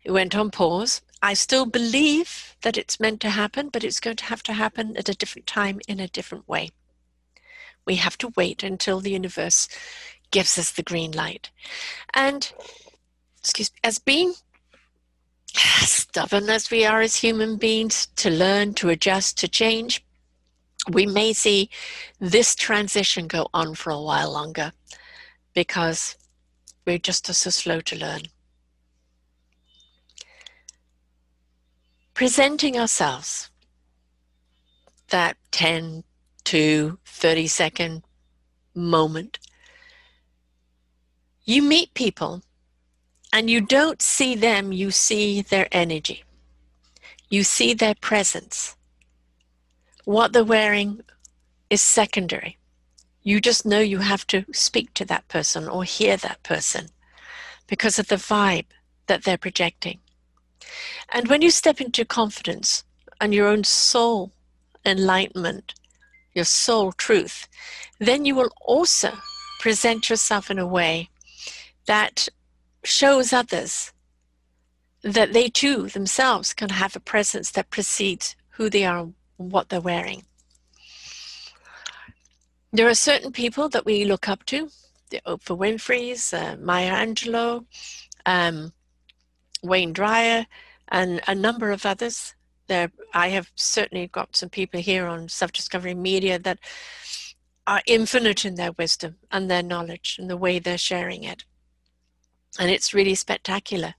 It 0.03 0.09
went 0.09 0.35
on 0.35 0.49
pause. 0.49 1.03
I 1.21 1.35
still 1.35 1.67
believe 1.67 2.55
that 2.61 2.77
it's 2.77 2.99
meant 2.99 3.21
to 3.21 3.29
happen, 3.29 3.69
but 3.69 3.83
it's 3.83 3.99
going 3.99 4.15
to 4.17 4.25
have 4.25 4.43
to 4.43 4.53
happen 4.53 4.97
at 4.97 5.09
a 5.09 5.15
different 5.15 5.47
time 5.47 5.79
in 5.87 5.99
a 5.99 6.07
different 6.07 6.47
way. 6.47 6.69
We 7.85 7.95
have 7.95 8.17
to 8.19 8.33
wait 8.35 8.63
until 8.63 8.99
the 8.99 9.11
universe 9.11 9.67
gives 10.31 10.57
us 10.57 10.71
the 10.71 10.83
green 10.83 11.11
light. 11.11 11.51
And 12.13 12.51
excuse 13.39 13.71
me, 13.71 13.79
as 13.83 13.99
being 13.99 14.33
stubborn 15.53 16.49
as 16.49 16.69
we 16.69 16.85
are 16.85 17.01
as 17.01 17.15
human 17.15 17.57
beings 17.57 18.07
to 18.17 18.29
learn, 18.29 18.73
to 18.75 18.89
adjust, 18.89 19.37
to 19.39 19.47
change, 19.47 20.03
we 20.89 21.05
may 21.05 21.33
see 21.33 21.69
this 22.19 22.55
transition 22.55 23.27
go 23.27 23.47
on 23.53 23.75
for 23.75 23.89
a 23.91 24.01
while 24.01 24.31
longer 24.31 24.71
because 25.53 26.15
we're 26.85 26.97
just 26.97 27.27
so 27.27 27.49
slow 27.49 27.81
to 27.81 27.95
learn. 27.95 28.21
Presenting 32.17 32.75
ourselves 32.79 33.51
that 35.09 35.37
10 35.51 36.03
to 36.45 36.97
30 37.05 37.45
second 37.45 38.01
moment. 38.73 39.37
You 41.45 41.61
meet 41.61 41.93
people 41.93 42.41
and 43.31 43.51
you 43.51 43.61
don't 43.61 44.01
see 44.01 44.33
them, 44.33 44.71
you 44.71 44.89
see 44.89 45.43
their 45.43 45.67
energy. 45.71 46.23
You 47.29 47.43
see 47.43 47.75
their 47.75 47.93
presence. 47.93 48.75
What 50.05 50.33
they're 50.33 50.43
wearing 50.43 51.01
is 51.69 51.83
secondary. 51.83 52.57
You 53.21 53.39
just 53.39 53.63
know 53.63 53.79
you 53.79 53.99
have 53.99 54.25
to 54.27 54.43
speak 54.53 54.95
to 54.95 55.05
that 55.05 55.27
person 55.27 55.69
or 55.69 55.83
hear 55.83 56.17
that 56.17 56.41
person 56.41 56.87
because 57.67 57.99
of 57.99 58.07
the 58.07 58.15
vibe 58.15 58.71
that 59.05 59.23
they're 59.23 59.37
projecting. 59.37 59.99
And 61.13 61.27
when 61.27 61.41
you 61.41 61.49
step 61.49 61.79
into 61.81 62.05
confidence 62.05 62.83
and 63.19 63.33
your 63.33 63.47
own 63.47 63.63
soul 63.63 64.31
enlightenment, 64.85 65.73
your 66.33 66.45
soul 66.45 66.91
truth, 66.91 67.47
then 67.99 68.25
you 68.25 68.35
will 68.35 68.51
also 68.61 69.11
present 69.59 70.09
yourself 70.09 70.51
in 70.51 70.59
a 70.59 70.67
way 70.67 71.09
that 71.87 72.29
shows 72.83 73.33
others 73.33 73.91
that 75.01 75.33
they 75.33 75.49
too 75.49 75.87
themselves 75.87 76.53
can 76.53 76.69
have 76.69 76.95
a 76.95 76.99
presence 76.99 77.51
that 77.51 77.69
precedes 77.69 78.35
who 78.49 78.69
they 78.69 78.85
are 78.85 78.99
and 78.99 79.13
what 79.37 79.69
they're 79.69 79.81
wearing. 79.81 80.23
There 82.73 82.89
are 82.89 82.95
certain 82.95 83.31
people 83.31 83.69
that 83.69 83.85
we 83.85 84.05
look 84.05 84.27
up 84.27 84.45
to, 84.47 84.69
the 85.09 85.21
Oprah 85.25 85.57
Winfrey's, 85.57 86.33
uh, 86.33 86.57
Maya 86.59 86.93
Angelou, 86.93 87.65
um, 88.25 88.73
Wayne 89.63 89.93
Dyer, 89.93 90.45
and 90.89 91.21
a 91.27 91.35
number 91.35 91.71
of 91.71 91.85
others. 91.85 92.33
There, 92.67 92.91
I 93.13 93.29
have 93.29 93.51
certainly 93.55 94.07
got 94.07 94.35
some 94.35 94.49
people 94.49 94.81
here 94.81 95.07
on 95.07 95.29
Self 95.29 95.51
Discovery 95.53 95.93
Media 95.93 96.37
that 96.39 96.59
are 97.65 97.81
infinite 97.85 98.45
in 98.45 98.55
their 98.55 98.71
wisdom 98.73 99.17
and 99.31 99.49
their 99.49 99.63
knowledge 99.63 100.17
and 100.19 100.29
the 100.29 100.37
way 100.37 100.59
they're 100.59 100.77
sharing 100.77 101.23
it. 101.23 101.43
And 102.59 102.71
it's 102.71 102.93
really 102.93 103.15
spectacular. 103.15 103.95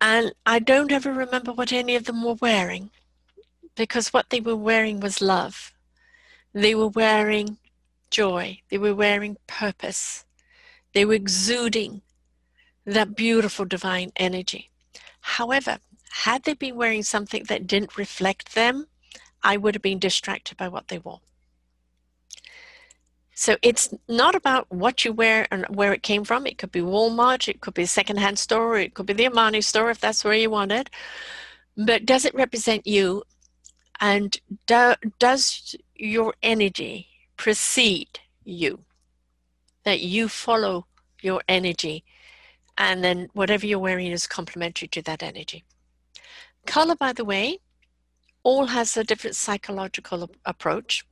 And 0.00 0.32
I 0.44 0.58
don't 0.58 0.92
ever 0.92 1.12
remember 1.12 1.52
what 1.52 1.72
any 1.72 1.96
of 1.96 2.04
them 2.04 2.22
were 2.22 2.34
wearing 2.34 2.90
because 3.74 4.12
what 4.12 4.30
they 4.30 4.40
were 4.40 4.56
wearing 4.56 5.00
was 5.00 5.20
love. 5.20 5.72
They 6.52 6.74
were 6.74 6.88
wearing 6.88 7.58
joy. 8.10 8.60
They 8.70 8.78
were 8.78 8.94
wearing 8.94 9.36
purpose. 9.46 10.24
They 10.94 11.04
were 11.04 11.14
exuding 11.14 12.02
that 12.86 13.16
beautiful 13.16 13.64
divine 13.64 14.12
energy. 14.16 14.70
However, 15.20 15.78
had 16.24 16.44
they 16.44 16.54
been 16.54 16.76
wearing 16.76 17.02
something 17.02 17.44
that 17.48 17.66
didn't 17.66 17.98
reflect 17.98 18.54
them, 18.54 18.86
I 19.42 19.56
would 19.56 19.74
have 19.74 19.82
been 19.82 19.98
distracted 19.98 20.56
by 20.56 20.68
what 20.68 20.88
they 20.88 20.98
wore. 20.98 21.20
So 23.34 23.56
it's 23.60 23.92
not 24.08 24.34
about 24.34 24.66
what 24.72 25.04
you 25.04 25.12
wear 25.12 25.46
and 25.50 25.66
where 25.66 25.92
it 25.92 26.02
came 26.02 26.24
from. 26.24 26.46
It 26.46 26.56
could 26.56 26.72
be 26.72 26.80
Walmart, 26.80 27.48
it 27.48 27.60
could 27.60 27.74
be 27.74 27.82
a 27.82 27.86
secondhand 27.86 28.38
store, 28.38 28.78
it 28.78 28.94
could 28.94 29.04
be 29.04 29.12
the 29.12 29.26
Armani 29.26 29.62
store 29.62 29.90
if 29.90 30.00
that's 30.00 30.24
where 30.24 30.32
you 30.32 30.48
want 30.48 30.72
it. 30.72 30.88
But 31.76 32.06
does 32.06 32.24
it 32.24 32.34
represent 32.34 32.86
you? 32.86 33.24
And 34.00 34.36
do, 34.66 34.94
does 35.18 35.76
your 35.94 36.34
energy 36.42 37.08
precede 37.36 38.20
you? 38.42 38.80
That 39.84 40.00
you 40.00 40.28
follow 40.28 40.86
your 41.20 41.42
energy 41.46 42.04
and 42.78 43.02
then 43.02 43.28
whatever 43.32 43.66
you're 43.66 43.78
wearing 43.78 44.12
is 44.12 44.26
complementary 44.26 44.88
to 44.88 45.02
that 45.02 45.22
energy. 45.22 45.64
Color, 46.66 46.96
by 46.96 47.12
the 47.12 47.24
way, 47.24 47.58
all 48.42 48.66
has 48.66 48.96
a 48.96 49.04
different 49.04 49.34
psychological 49.34 50.30
approach. 50.44 51.04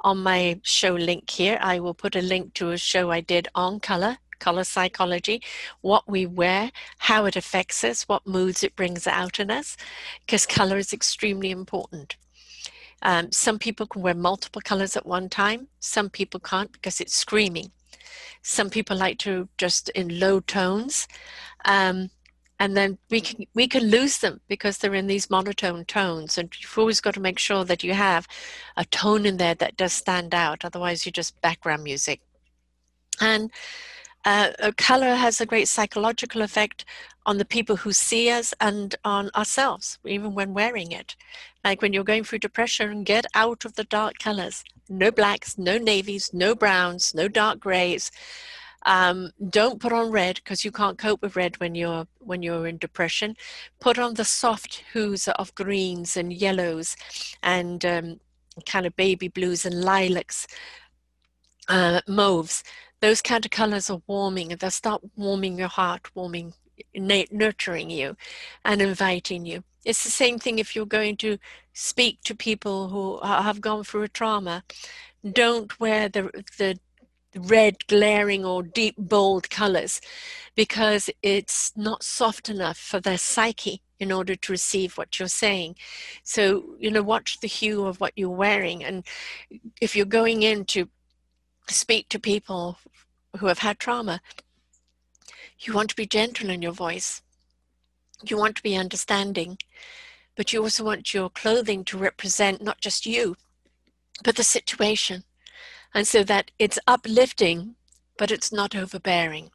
On 0.00 0.22
my 0.22 0.60
show 0.62 0.94
link 0.94 1.30
here, 1.30 1.58
I 1.60 1.80
will 1.80 1.94
put 1.94 2.16
a 2.16 2.22
link 2.22 2.54
to 2.54 2.70
a 2.70 2.78
show 2.78 3.10
I 3.10 3.20
did 3.20 3.48
on 3.54 3.80
color, 3.80 4.18
color 4.40 4.64
psychology, 4.64 5.42
what 5.80 6.08
we 6.08 6.26
wear, 6.26 6.70
how 6.98 7.24
it 7.24 7.36
affects 7.36 7.84
us, 7.84 8.02
what 8.08 8.26
moods 8.26 8.62
it 8.62 8.76
brings 8.76 9.06
out 9.06 9.40
in 9.40 9.50
us, 9.50 9.76
because 10.26 10.44
color 10.44 10.76
is 10.76 10.92
extremely 10.92 11.50
important. 11.50 12.16
Um, 13.02 13.32
some 13.32 13.58
people 13.58 13.86
can 13.86 14.02
wear 14.02 14.14
multiple 14.14 14.62
colors 14.62 14.96
at 14.96 15.06
one 15.06 15.28
time. 15.28 15.68
Some 15.80 16.10
people 16.10 16.40
can't 16.40 16.72
because 16.72 17.00
it's 17.00 17.14
screaming. 17.14 17.72
Some 18.42 18.70
people 18.70 18.96
like 18.96 19.18
to 19.18 19.48
just 19.58 19.88
in 19.90 20.20
low 20.20 20.40
tones. 20.40 21.08
Um, 21.64 22.10
and 22.58 22.76
then 22.76 22.98
we 23.10 23.20
can 23.20 23.46
we 23.54 23.66
can 23.66 23.90
lose 23.90 24.18
them 24.18 24.40
because 24.48 24.78
they're 24.78 24.94
in 24.94 25.08
these 25.08 25.30
monotone 25.30 25.84
tones 25.84 26.38
and 26.38 26.52
you've 26.60 26.78
always 26.78 27.00
got 27.00 27.14
to 27.14 27.20
make 27.20 27.38
sure 27.38 27.64
that 27.64 27.82
you 27.82 27.92
have 27.94 28.28
a 28.76 28.84
tone 28.84 29.26
in 29.26 29.36
there 29.36 29.54
that 29.56 29.76
does 29.76 29.92
stand 29.92 30.32
out 30.34 30.64
otherwise 30.64 31.04
you're 31.04 31.10
just 31.12 31.40
background 31.40 31.82
music 31.82 32.20
and 33.20 33.50
Uh, 34.24 34.70
color 34.76 35.16
has 35.16 35.40
a 35.40 35.46
great 35.46 35.68
psychological 35.68 36.42
effect 36.42 36.84
on 37.26 37.38
the 37.38 37.44
people 37.44 37.76
who 37.76 37.92
see 37.92 38.30
us 38.30 38.54
and 38.60 38.94
on 39.04 39.30
ourselves, 39.34 39.98
even 40.04 40.32
when 40.34 40.54
wearing 40.54 40.92
it. 40.92 41.16
Like 41.64 41.82
when 41.82 41.92
you're 41.92 42.04
going 42.12 42.24
through 42.24 42.38
depression, 42.38 43.04
get 43.04 43.26
out 43.34 43.64
of 43.64 43.74
the 43.74 43.84
dark 43.84 44.18
colors. 44.18 44.62
No 44.92 45.10
blacks, 45.10 45.56
no 45.56 45.78
navies, 45.78 46.30
no 46.32 46.54
browns, 46.54 47.14
no 47.14 47.26
dark 47.28 47.60
grays. 47.60 48.10
Um, 48.84 49.30
don't 49.48 49.80
put 49.80 49.92
on 49.92 50.10
red 50.10 50.36
because 50.36 50.64
you 50.64 50.72
can't 50.72 50.98
cope 50.98 51.22
with 51.22 51.36
red 51.36 51.58
when 51.60 51.74
you're 51.74 52.06
when 52.18 52.42
you're 52.42 52.66
in 52.66 52.78
depression. 52.78 53.36
Put 53.80 53.98
on 53.98 54.14
the 54.14 54.24
soft 54.24 54.82
hues 54.92 55.28
of 55.28 55.54
greens 55.54 56.16
and 56.16 56.32
yellows, 56.32 56.96
and 57.42 57.84
um, 57.84 58.20
kind 58.66 58.86
of 58.86 58.96
baby 58.96 59.28
blues 59.28 59.64
and 59.64 59.82
lilacs, 59.82 60.46
uh, 61.68 62.00
mauves. 62.08 62.62
Those 63.00 63.22
kind 63.22 63.44
of 63.44 63.50
colors 63.50 63.88
are 63.88 64.02
warming, 64.06 64.52
and 64.52 64.60
they'll 64.60 64.70
start 64.70 65.02
warming 65.16 65.58
your 65.58 65.68
heart, 65.68 66.14
warming, 66.14 66.54
nurturing 66.94 67.90
you, 67.90 68.16
and 68.64 68.82
inviting 68.82 69.46
you. 69.46 69.64
It's 69.84 70.04
the 70.04 70.10
same 70.10 70.38
thing 70.38 70.58
if 70.58 70.74
you're 70.76 70.86
going 70.86 71.16
to 71.18 71.38
speak 71.72 72.20
to 72.24 72.34
people 72.34 72.88
who 72.88 73.18
have 73.22 73.60
gone 73.60 73.84
through 73.84 74.02
a 74.02 74.08
trauma. 74.08 74.64
Don't 75.30 75.78
wear 75.80 76.08
the 76.08 76.30
the 76.58 76.78
red 77.34 77.86
glaring 77.86 78.44
or 78.44 78.62
deep 78.62 78.94
bold 78.98 79.48
colors 79.48 80.02
because 80.54 81.08
it's 81.22 81.72
not 81.74 82.02
soft 82.02 82.50
enough 82.50 82.76
for 82.76 83.00
their 83.00 83.16
psyche 83.16 83.80
in 83.98 84.12
order 84.12 84.36
to 84.36 84.52
receive 84.52 84.98
what 84.98 85.18
you're 85.18 85.28
saying. 85.28 85.76
So 86.22 86.76
you 86.78 86.90
know 86.90 87.02
watch 87.02 87.40
the 87.40 87.48
hue 87.48 87.86
of 87.86 88.00
what 88.00 88.12
you're 88.16 88.28
wearing. 88.30 88.84
And 88.84 89.04
if 89.80 89.96
you're 89.96 90.06
going 90.06 90.42
in 90.42 90.64
to 90.66 90.88
speak 91.68 92.08
to 92.10 92.18
people 92.18 92.78
who 93.38 93.46
have 93.46 93.60
had 93.60 93.78
trauma 93.78 94.20
you 95.60 95.72
want 95.72 95.90
to 95.90 95.96
be 95.96 96.06
gentle 96.06 96.50
in 96.50 96.62
your 96.62 96.72
voice 96.72 97.22
you 98.30 98.36
want 98.36 98.56
to 98.56 98.62
be 98.62 98.76
understanding 98.76 99.58
but 100.36 100.52
you 100.52 100.62
also 100.62 100.84
want 100.84 101.12
your 101.12 101.28
clothing 101.30 101.84
to 101.84 101.98
represent 101.98 102.62
not 102.62 102.80
just 102.80 103.06
you 103.06 103.36
but 104.22 104.36
the 104.36 104.44
situation 104.44 105.24
and 105.94 106.06
so 106.06 106.24
that 106.24 106.50
it's 106.58 106.78
uplifting, 106.86 107.74
but 108.18 108.30
it's 108.30 108.52
not 108.52 108.74
overbearing. 108.74 109.50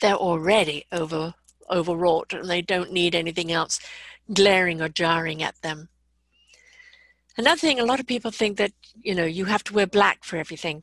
They're 0.00 0.14
already 0.14 0.86
over 0.90 1.34
overwrought 1.70 2.32
and 2.32 2.50
they 2.50 2.60
don't 2.60 2.92
need 2.92 3.14
anything 3.14 3.50
else 3.50 3.80
glaring 4.32 4.82
or 4.82 4.88
jarring 4.88 5.42
at 5.42 5.60
them. 5.62 5.88
Another 7.38 7.58
thing, 7.58 7.80
a 7.80 7.84
lot 7.84 8.00
of 8.00 8.06
people 8.06 8.30
think 8.30 8.58
that, 8.58 8.72
you 9.00 9.14
know, 9.14 9.24
you 9.24 9.46
have 9.46 9.64
to 9.64 9.72
wear 9.72 9.86
black 9.86 10.22
for 10.22 10.36
everything. 10.36 10.82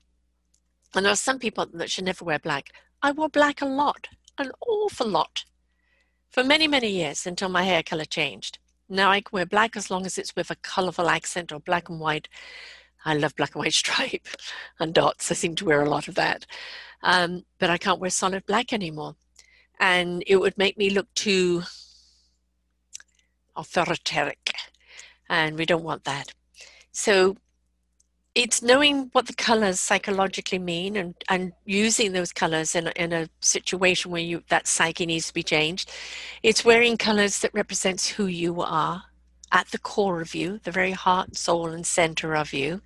And 0.95 1.05
there 1.05 1.13
are 1.13 1.17
some 1.17 1.37
people 1.37 1.67
that 1.73 1.91
should 1.91 2.05
never 2.05 2.25
wear 2.25 2.39
black. 2.39 2.69
I 3.03 3.11
wore 3.11 3.29
black 3.29 3.61
a 3.61 3.65
lot, 3.65 4.07
an 4.39 4.51
awful 4.65 5.07
lot, 5.07 5.45
for 6.29 6.43
many, 6.43 6.67
many 6.67 6.89
years 6.89 7.25
until 7.25 7.49
my 7.49 7.63
hair 7.63 7.83
color 7.83 8.05
changed. 8.05 8.59
Now 8.87 9.11
I 9.11 9.21
can 9.21 9.29
wear 9.31 9.45
black 9.45 9.75
as 9.75 9.91
long 9.91 10.05
as 10.05 10.17
it's 10.17 10.35
with 10.35 10.51
a 10.51 10.55
colorful 10.55 11.09
accent 11.09 11.51
or 11.51 11.59
black 11.59 11.89
and 11.89 11.99
white. 11.99 12.27
I 13.05 13.15
love 13.15 13.35
black 13.35 13.55
and 13.55 13.63
white 13.63 13.73
stripe 13.83 14.27
and 14.79 14.93
dots. 14.93 15.31
I 15.31 15.35
seem 15.35 15.55
to 15.55 15.65
wear 15.65 15.81
a 15.81 15.89
lot 15.89 16.07
of 16.07 16.15
that. 16.15 16.45
Um, 17.03 17.45
but 17.59 17.69
I 17.69 17.77
can't 17.77 17.99
wear 17.99 18.09
solid 18.09 18.45
black 18.45 18.73
anymore. 18.73 19.15
And 19.79 20.23
it 20.27 20.37
would 20.37 20.57
make 20.57 20.77
me 20.77 20.89
look 20.89 21.07
too 21.13 21.63
authoritarian. 23.55 24.35
And 25.29 25.57
we 25.57 25.65
don't 25.65 25.83
want 25.83 26.03
that. 26.05 26.33
So 26.91 27.37
it's 28.39 28.61
knowing 28.63 29.09
what 29.11 29.27
the 29.27 29.33
colors 29.33 29.81
psychologically 29.81 30.59
mean 30.59 30.95
and, 30.95 31.13
and 31.27 31.51
using 31.65 32.13
those 32.13 32.31
colors 32.31 32.73
in, 32.73 32.87
in 32.95 33.11
a 33.11 33.27
situation 33.41 34.11
where 34.11 34.21
you 34.21 34.41
that 34.47 34.65
psyche 34.65 35.05
needs 35.05 35.27
to 35.27 35.33
be 35.33 35.43
changed. 35.43 35.91
It's 36.41 36.63
wearing 36.63 36.95
colors 36.95 37.39
that 37.39 37.53
represents 37.53 38.07
who 38.07 38.27
you 38.27 38.61
are 38.61 39.03
at 39.51 39.67
the 39.71 39.77
core 39.77 40.21
of 40.21 40.33
you, 40.33 40.57
the 40.63 40.71
very 40.71 40.91
heart, 40.91 41.35
soul, 41.35 41.67
and 41.67 41.85
center 41.85 42.33
of 42.33 42.53
you, 42.53 42.81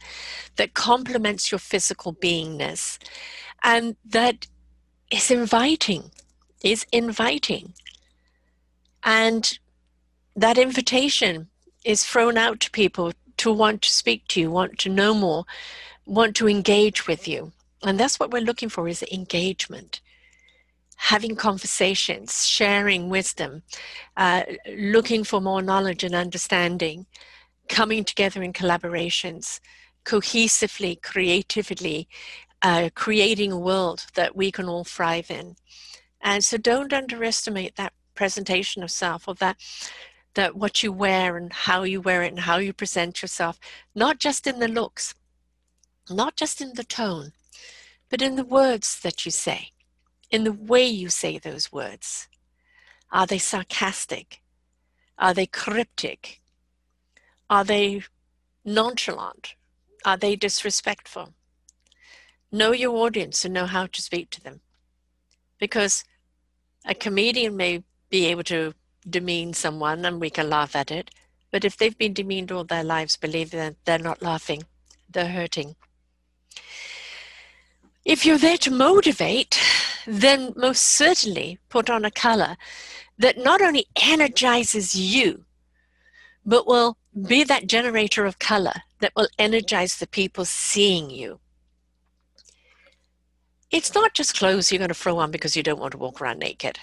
that 0.55 0.73
complements 0.73 1.51
your 1.51 1.59
physical 1.59 2.15
beingness, 2.15 2.97
and 3.61 3.95
that 4.03 4.47
is 5.11 5.29
inviting, 5.29 6.09
is 6.63 6.83
inviting. 6.91 7.73
And 9.03 9.59
that 10.35 10.57
invitation 10.57 11.49
is 11.85 12.03
thrown 12.03 12.37
out 12.37 12.59
to 12.61 12.71
people 12.71 13.11
to 13.43 13.51
want 13.51 13.81
to 13.81 13.91
speak 13.91 14.27
to 14.29 14.39
you, 14.39 14.49
want 14.49 14.79
to 14.79 14.89
know 14.89 15.13
more, 15.13 15.45
want 16.05 16.35
to 16.37 16.47
engage 16.47 17.07
with 17.07 17.27
you. 17.27 17.51
And 17.83 17.99
that's 17.99 18.19
what 18.19 18.31
we're 18.31 18.41
looking 18.41 18.69
for 18.69 18.87
is 18.87 19.03
engagement 19.11 20.01
having 20.95 21.35
conversations, 21.35 22.47
sharing 22.47 23.09
wisdom, 23.09 23.61
uh, 24.15 24.43
looking 24.77 25.23
for 25.25 25.41
more 25.41 25.61
knowledge 25.61 26.01
and 26.01 26.15
understanding, 26.15 27.05
coming 27.67 28.05
together 28.05 28.41
in 28.41 28.53
collaborations, 28.53 29.59
cohesively, 30.05 31.01
creatively, 31.01 32.07
uh, 32.61 32.89
creating 32.95 33.51
a 33.51 33.59
world 33.59 34.05
that 34.13 34.33
we 34.33 34.49
can 34.49 34.69
all 34.69 34.85
thrive 34.85 35.29
in. 35.29 35.57
And 36.21 36.45
so 36.45 36.55
don't 36.55 36.93
underestimate 36.93 37.75
that 37.75 37.91
presentation 38.15 38.81
of 38.81 38.89
self 38.89 39.27
or 39.27 39.35
that 39.35 39.57
that 40.35 40.55
what 40.55 40.83
you 40.83 40.91
wear 40.91 41.37
and 41.37 41.53
how 41.53 41.83
you 41.83 42.01
wear 42.01 42.23
it 42.23 42.31
and 42.31 42.41
how 42.41 42.57
you 42.57 42.73
present 42.73 43.21
yourself, 43.21 43.59
not 43.93 44.19
just 44.19 44.47
in 44.47 44.59
the 44.59 44.67
looks, 44.67 45.13
not 46.09 46.35
just 46.35 46.61
in 46.61 46.73
the 46.73 46.83
tone, 46.83 47.33
but 48.09 48.21
in 48.21 48.35
the 48.35 48.45
words 48.45 48.99
that 49.01 49.25
you 49.25 49.31
say 49.31 49.73
in 50.33 50.43
the 50.45 50.51
way 50.51 50.83
you 50.83 51.09
say 51.09 51.37
those 51.37 51.71
words. 51.71 52.27
Are 53.11 53.27
they 53.27 53.37
sarcastic? 53.37 54.41
Are 55.19 55.31
they 55.31 55.45
cryptic? 55.45 56.41
Are 57.51 57.63
they 57.63 58.01
nonchalant? 58.65 59.53
Are 60.03 60.17
they 60.17 60.35
disrespectful? 60.35 61.35
Know 62.51 62.71
your 62.71 62.95
audience 62.95 63.45
and 63.45 63.53
know 63.53 63.67
how 63.67 63.85
to 63.85 64.01
speak 64.01 64.31
to 64.31 64.41
them. 64.41 64.61
Because 65.59 66.03
a 66.83 66.95
comedian 66.95 67.55
may 67.55 67.83
be 68.09 68.25
able 68.25 68.43
to 68.45 68.73
demean 69.09 69.53
someone 69.53 70.05
and 70.05 70.19
we 70.19 70.29
can 70.29 70.49
laugh 70.49 70.75
at 70.75 70.91
it, 70.91 71.11
but 71.51 71.63
if 71.63 71.77
they've 71.77 71.97
been 71.97 72.13
demeaned 72.13 72.51
all 72.51 72.63
their 72.63 72.83
lives, 72.83 73.17
believe 73.17 73.51
that 73.51 73.75
they're 73.85 73.99
not 73.99 74.21
laughing, 74.21 74.63
they're 75.09 75.27
hurting. 75.27 75.75
If 78.05 78.25
you're 78.25 78.37
there 78.37 78.57
to 78.57 78.71
motivate, 78.71 79.61
then 80.05 80.53
most 80.55 80.83
certainly 80.83 81.59
put 81.69 81.89
on 81.89 82.03
a 82.03 82.11
color 82.11 82.57
that 83.17 83.37
not 83.37 83.61
only 83.61 83.85
energizes 84.01 84.95
you, 84.95 85.45
but 86.45 86.67
will 86.67 86.97
be 87.27 87.43
that 87.43 87.67
generator 87.67 88.25
of 88.25 88.39
color 88.39 88.73
that 88.99 89.13
will 89.15 89.29
energize 89.37 89.97
the 89.97 90.07
people 90.07 90.45
seeing 90.45 91.09
you. 91.09 91.39
It's 93.71 93.93
not 93.93 94.13
just 94.13 94.37
clothes 94.37 94.71
you're 94.71 94.79
going 94.79 94.89
to 94.89 94.93
throw 94.93 95.17
on 95.17 95.31
because 95.31 95.55
you 95.55 95.63
don't 95.63 95.79
want 95.79 95.93
to 95.93 95.97
walk 95.97 96.21
around 96.21 96.39
naked. 96.39 96.79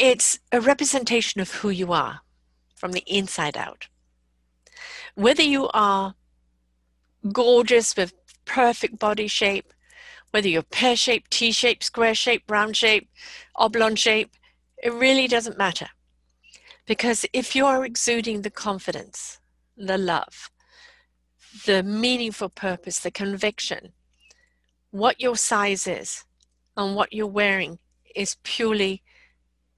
It's 0.00 0.38
a 0.52 0.60
representation 0.60 1.40
of 1.40 1.50
who 1.50 1.70
you 1.70 1.92
are 1.92 2.20
from 2.76 2.92
the 2.92 3.02
inside 3.08 3.56
out. 3.56 3.88
Whether 5.16 5.42
you 5.42 5.68
are 5.74 6.14
gorgeous 7.32 7.96
with 7.96 8.14
perfect 8.44 9.00
body 9.00 9.26
shape, 9.26 9.72
whether 10.30 10.48
you're 10.48 10.62
pear 10.62 10.94
shaped, 10.94 11.32
T 11.32 11.50
shaped, 11.50 11.82
square 11.82 12.14
shaped, 12.14 12.48
round 12.48 12.76
shaped, 12.76 13.08
oblong 13.56 13.96
shape, 13.96 14.36
it 14.80 14.92
really 14.92 15.26
doesn't 15.26 15.58
matter. 15.58 15.88
Because 16.86 17.26
if 17.32 17.56
you're 17.56 17.84
exuding 17.84 18.42
the 18.42 18.50
confidence, 18.50 19.40
the 19.76 19.98
love, 19.98 20.48
the 21.66 21.82
meaningful 21.82 22.50
purpose, 22.50 23.00
the 23.00 23.10
conviction, 23.10 23.92
what 24.92 25.20
your 25.20 25.36
size 25.36 25.88
is 25.88 26.24
and 26.76 26.94
what 26.94 27.12
you're 27.12 27.26
wearing 27.26 27.80
is 28.14 28.36
purely 28.44 29.02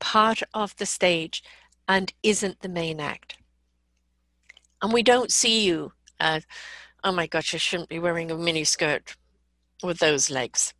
part 0.00 0.42
of 0.54 0.74
the 0.76 0.86
stage 0.86 1.42
and 1.86 2.12
isn't 2.22 2.60
the 2.60 2.68
main 2.68 3.00
act. 3.00 3.36
And 4.82 4.92
we 4.92 5.02
don't 5.02 5.30
see 5.30 5.64
you, 5.64 5.92
uh, 6.18 6.40
oh 7.04 7.12
my 7.12 7.26
gosh, 7.26 7.54
I 7.54 7.58
shouldn't 7.58 7.88
be 7.88 7.98
wearing 7.98 8.30
a 8.30 8.36
mini 8.36 8.64
skirt 8.64 9.16
with 9.82 9.98
those 9.98 10.30
legs. 10.30 10.74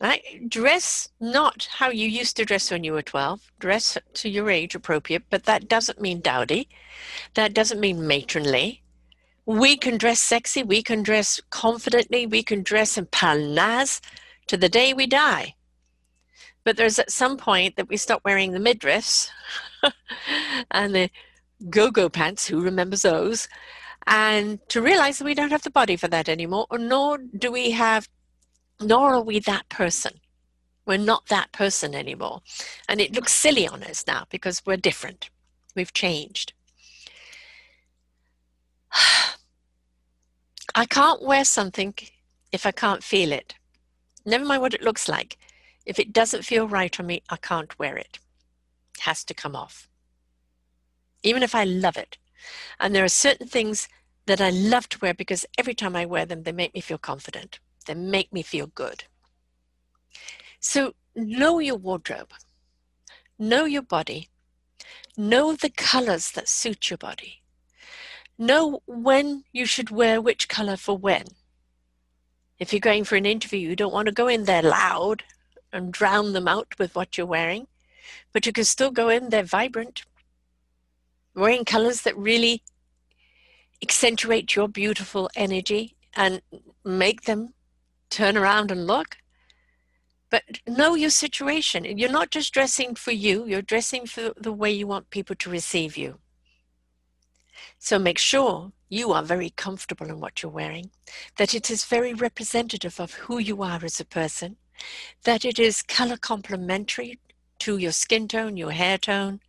Right? 0.00 0.48
Dress 0.48 1.10
not 1.20 1.68
how 1.72 1.90
you 1.90 2.08
used 2.08 2.36
to 2.38 2.46
dress 2.46 2.70
when 2.70 2.84
you 2.84 2.94
were 2.94 3.02
12. 3.02 3.52
Dress 3.58 3.98
to 4.14 4.28
your 4.30 4.50
age 4.50 4.74
appropriate, 4.74 5.24
but 5.28 5.44
that 5.44 5.68
doesn't 5.68 6.00
mean 6.00 6.20
dowdy. 6.20 6.68
That 7.34 7.52
doesn't 7.52 7.80
mean 7.80 8.06
matronly. 8.06 8.82
We 9.44 9.76
can 9.76 9.98
dress 9.98 10.20
sexy, 10.20 10.62
we 10.62 10.82
can 10.82 11.02
dress 11.02 11.40
confidently, 11.50 12.26
we 12.26 12.42
can 12.42 12.62
dress 12.62 12.96
in 12.96 13.06
palnaz 13.06 14.00
to 14.46 14.56
the 14.56 14.68
day 14.68 14.94
we 14.94 15.06
die. 15.06 15.54
But 16.64 16.76
there's 16.76 16.98
at 16.98 17.10
some 17.10 17.36
point 17.36 17.76
that 17.76 17.88
we 17.88 17.96
stop 17.96 18.22
wearing 18.24 18.52
the 18.52 18.58
midriffs 18.58 19.30
and 20.70 20.94
the 20.94 21.10
go-go 21.68 22.08
pants, 22.08 22.46
who 22.46 22.60
remembers 22.60 23.02
those? 23.02 23.48
and 24.06 24.58
to 24.68 24.80
realize 24.80 25.18
that 25.18 25.24
we 25.24 25.34
don't 25.34 25.50
have 25.50 25.62
the 25.62 25.70
body 25.70 25.96
for 25.96 26.08
that 26.08 26.28
anymore, 26.28 26.66
nor 26.72 27.18
do 27.18 27.52
we 27.52 27.70
have 27.72 28.08
nor 28.80 29.14
are 29.14 29.20
we 29.22 29.38
that 29.40 29.68
person. 29.68 30.12
We're 30.86 30.96
not 30.96 31.26
that 31.26 31.52
person 31.52 31.94
anymore. 31.94 32.40
And 32.88 33.00
it 33.00 33.14
looks 33.14 33.32
silly 33.32 33.68
on 33.68 33.82
us 33.82 34.06
now 34.06 34.24
because 34.30 34.62
we're 34.64 34.78
different. 34.78 35.28
We've 35.76 35.92
changed. 35.92 36.54
I 40.74 40.86
can't 40.86 41.22
wear 41.22 41.44
something 41.44 41.94
if 42.52 42.64
I 42.64 42.70
can't 42.70 43.04
feel 43.04 43.32
it. 43.32 43.54
Never 44.24 44.46
mind 44.46 44.62
what 44.62 44.74
it 44.74 44.82
looks 44.82 45.08
like. 45.08 45.36
If 45.86 45.98
it 45.98 46.12
doesn't 46.12 46.44
feel 46.44 46.68
right 46.68 46.98
on 46.98 47.06
me, 47.06 47.22
I 47.28 47.36
can't 47.36 47.78
wear 47.78 47.96
it. 47.96 48.18
It 48.96 49.02
has 49.02 49.24
to 49.24 49.34
come 49.34 49.56
off. 49.56 49.88
Even 51.22 51.42
if 51.42 51.54
I 51.54 51.64
love 51.64 51.96
it. 51.96 52.18
And 52.78 52.94
there 52.94 53.04
are 53.04 53.08
certain 53.08 53.46
things 53.46 53.88
that 54.26 54.40
I 54.40 54.50
love 54.50 54.88
to 54.90 54.98
wear 55.00 55.14
because 55.14 55.46
every 55.58 55.74
time 55.74 55.96
I 55.96 56.06
wear 56.06 56.24
them, 56.26 56.42
they 56.42 56.52
make 56.52 56.74
me 56.74 56.80
feel 56.80 56.98
confident. 56.98 57.58
They 57.86 57.94
make 57.94 58.32
me 58.32 58.42
feel 58.42 58.66
good. 58.68 59.04
So 60.60 60.94
know 61.14 61.58
your 61.58 61.76
wardrobe, 61.76 62.32
know 63.38 63.64
your 63.64 63.82
body, 63.82 64.28
know 65.16 65.54
the 65.54 65.70
colors 65.70 66.30
that 66.32 66.48
suit 66.48 66.90
your 66.90 66.98
body, 66.98 67.42
know 68.38 68.82
when 68.86 69.44
you 69.52 69.66
should 69.66 69.90
wear 69.90 70.20
which 70.20 70.48
color 70.48 70.76
for 70.76 70.96
when. 70.96 71.24
If 72.58 72.72
you're 72.72 72.80
going 72.80 73.04
for 73.04 73.16
an 73.16 73.26
interview, 73.26 73.58
you 73.58 73.74
don't 73.74 73.92
want 73.92 74.06
to 74.06 74.12
go 74.12 74.28
in 74.28 74.44
there 74.44 74.62
loud 74.62 75.24
and 75.72 75.92
drown 75.92 76.32
them 76.32 76.48
out 76.48 76.74
with 76.78 76.94
what 76.94 77.16
you're 77.16 77.26
wearing, 77.26 77.66
but 78.32 78.46
you 78.46 78.52
can 78.52 78.64
still 78.64 78.90
go 78.90 79.08
in 79.08 79.30
there 79.30 79.42
vibrant, 79.42 80.04
wearing 81.34 81.64
colors 81.64 82.02
that 82.02 82.16
really 82.16 82.62
accentuate 83.82 84.54
your 84.54 84.68
beautiful 84.68 85.30
energy 85.34 85.96
and 86.14 86.42
make 86.84 87.22
them 87.22 87.54
turn 88.10 88.36
around 88.36 88.70
and 88.70 88.86
look. 88.86 89.16
But 90.30 90.42
know 90.66 90.94
your 90.94 91.10
situation. 91.10 91.84
You're 91.84 92.10
not 92.10 92.30
just 92.30 92.54
dressing 92.54 92.94
for 92.94 93.10
you, 93.10 93.46
you're 93.46 93.62
dressing 93.62 94.06
for 94.06 94.32
the 94.36 94.52
way 94.52 94.70
you 94.70 94.86
want 94.86 95.10
people 95.10 95.34
to 95.36 95.50
receive 95.50 95.96
you. 95.96 96.18
So 97.78 97.98
make 97.98 98.18
sure 98.18 98.72
you 98.88 99.12
are 99.12 99.22
very 99.22 99.50
comfortable 99.50 100.08
in 100.08 100.20
what 100.20 100.42
you're 100.42 100.52
wearing, 100.52 100.90
that 101.36 101.54
it 101.54 101.70
is 101.70 101.84
very 101.84 102.12
representative 102.12 103.00
of 103.00 103.14
who 103.14 103.38
you 103.38 103.62
are 103.62 103.80
as 103.84 104.00
a 104.00 104.04
person, 104.04 104.56
that 105.24 105.44
it 105.44 105.58
is 105.58 105.82
color 105.82 106.16
complementary 106.16 107.18
to 107.60 107.76
your 107.76 107.92
skin 107.92 108.26
tone, 108.28 108.56
your 108.56 108.72
hair 108.72 108.98
tone, 108.98 109.40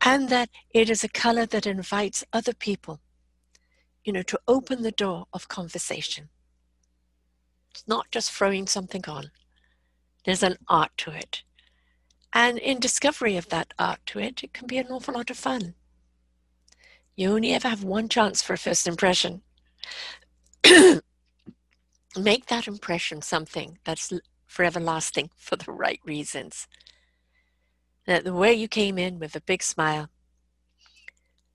and 0.00 0.28
that 0.28 0.50
it 0.70 0.90
is 0.90 1.04
a 1.04 1.08
color 1.08 1.46
that 1.46 1.66
invites 1.66 2.24
other 2.32 2.52
people, 2.52 3.00
you 4.04 4.12
know, 4.12 4.22
to 4.22 4.40
open 4.48 4.82
the 4.82 4.92
door 4.92 5.26
of 5.32 5.48
conversation. 5.48 6.28
It's 7.70 7.86
not 7.86 8.10
just 8.10 8.32
throwing 8.32 8.66
something 8.66 9.04
on. 9.06 9.30
There's 10.24 10.42
an 10.42 10.56
art 10.68 10.90
to 10.98 11.10
it. 11.12 11.42
And 12.32 12.58
in 12.58 12.80
discovery 12.80 13.36
of 13.36 13.48
that 13.48 13.72
art 13.78 14.00
to 14.06 14.18
it, 14.18 14.42
it 14.42 14.52
can 14.52 14.66
be 14.66 14.78
an 14.78 14.88
awful 14.88 15.14
lot 15.14 15.30
of 15.30 15.38
fun. 15.38 15.74
You 17.16 17.32
only 17.32 17.52
ever 17.54 17.68
have 17.68 17.84
one 17.84 18.08
chance 18.08 18.42
for 18.42 18.52
a 18.52 18.58
first 18.58 18.86
impression. 18.86 19.42
Make 22.16 22.46
that 22.46 22.66
impression 22.66 23.22
something 23.22 23.78
that's 23.84 24.12
forever 24.46 24.80
lasting 24.80 25.30
for 25.36 25.56
the 25.56 25.72
right 25.72 26.00
reasons. 26.04 26.66
That 28.06 28.24
the 28.24 28.34
way 28.34 28.54
you 28.54 28.68
came 28.68 28.98
in 28.98 29.18
with 29.18 29.34
a 29.34 29.40
big 29.40 29.62
smile, 29.62 30.08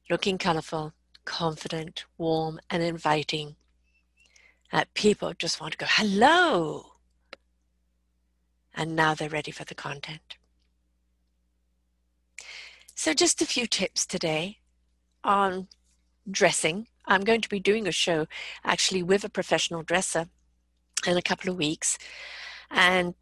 looking 0.09 0.37
colorful, 0.37 0.93
confident, 1.23 2.05
warm, 2.17 2.59
and 2.69 2.83
inviting, 2.83 3.55
that 4.71 4.93
people 4.93 5.33
just 5.37 5.61
want 5.61 5.73
to 5.73 5.77
go, 5.77 5.85
hello. 5.87 6.87
And 8.73 8.95
now 8.95 9.13
they're 9.13 9.29
ready 9.29 9.51
for 9.51 9.63
the 9.63 9.75
content. 9.75 10.37
So, 12.95 13.13
just 13.13 13.41
a 13.41 13.45
few 13.45 13.65
tips 13.65 14.05
today 14.05 14.59
on 15.23 15.67
dressing. 16.29 16.87
I'm 17.05 17.21
going 17.21 17.41
to 17.41 17.49
be 17.49 17.59
doing 17.59 17.87
a 17.87 17.91
show 17.91 18.27
actually 18.63 19.03
with 19.03 19.23
a 19.23 19.29
professional 19.29 19.83
dresser 19.83 20.27
in 21.07 21.17
a 21.17 21.21
couple 21.21 21.49
of 21.49 21.57
weeks 21.57 21.97
and 22.71 23.13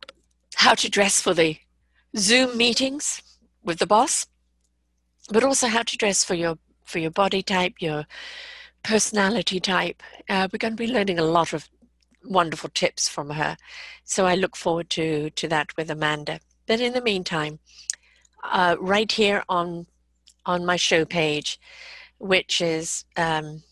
how 0.55 0.75
to 0.75 0.89
dress 0.89 1.21
for 1.21 1.33
the 1.33 1.57
Zoom 2.17 2.57
meetings 2.57 3.21
with 3.63 3.79
the 3.79 3.87
boss, 3.87 4.25
but 5.31 5.43
also 5.43 5.67
how 5.67 5.83
to 5.83 5.97
dress 5.97 6.23
for 6.23 6.33
your 6.33 6.57
for 6.85 6.99
your 6.99 7.11
body 7.11 7.43
type, 7.43 7.75
your 7.79 8.05
personality 8.83 9.59
type. 9.59 10.01
Uh, 10.27 10.47
we're 10.51 10.57
going 10.57 10.75
to 10.75 10.83
be 10.83 10.91
learning 10.91 11.19
a 11.19 11.23
lot 11.23 11.53
of 11.53 11.69
wonderful 12.23 12.69
tips 12.73 13.07
from 13.07 13.29
her. 13.31 13.57
So 14.03 14.25
I 14.25 14.35
look 14.35 14.55
forward 14.55 14.89
to, 14.91 15.29
to 15.29 15.47
that 15.49 15.75
with 15.77 15.89
Amanda. 15.89 16.39
But 16.65 16.79
in 16.81 16.93
the 16.93 17.01
meantime, 17.01 17.59
uh, 18.43 18.75
right 18.79 19.11
here 19.11 19.43
on, 19.49 19.87
on 20.45 20.65
my 20.65 20.75
show 20.75 21.05
page, 21.05 21.59
which 22.17 22.61
is 22.61 23.05
um, 23.17 23.63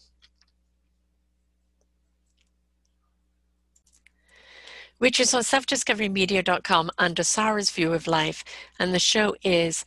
which 4.98 5.20
is 5.20 5.34
on 5.34 5.42
selfdiscoverymedia.com 5.42 6.92
under 6.98 7.24
Sarah's 7.24 7.70
View 7.70 7.94
of 7.94 8.08
Life. 8.08 8.44
And 8.80 8.94
the 8.94 9.00
show 9.00 9.36
is 9.44 9.86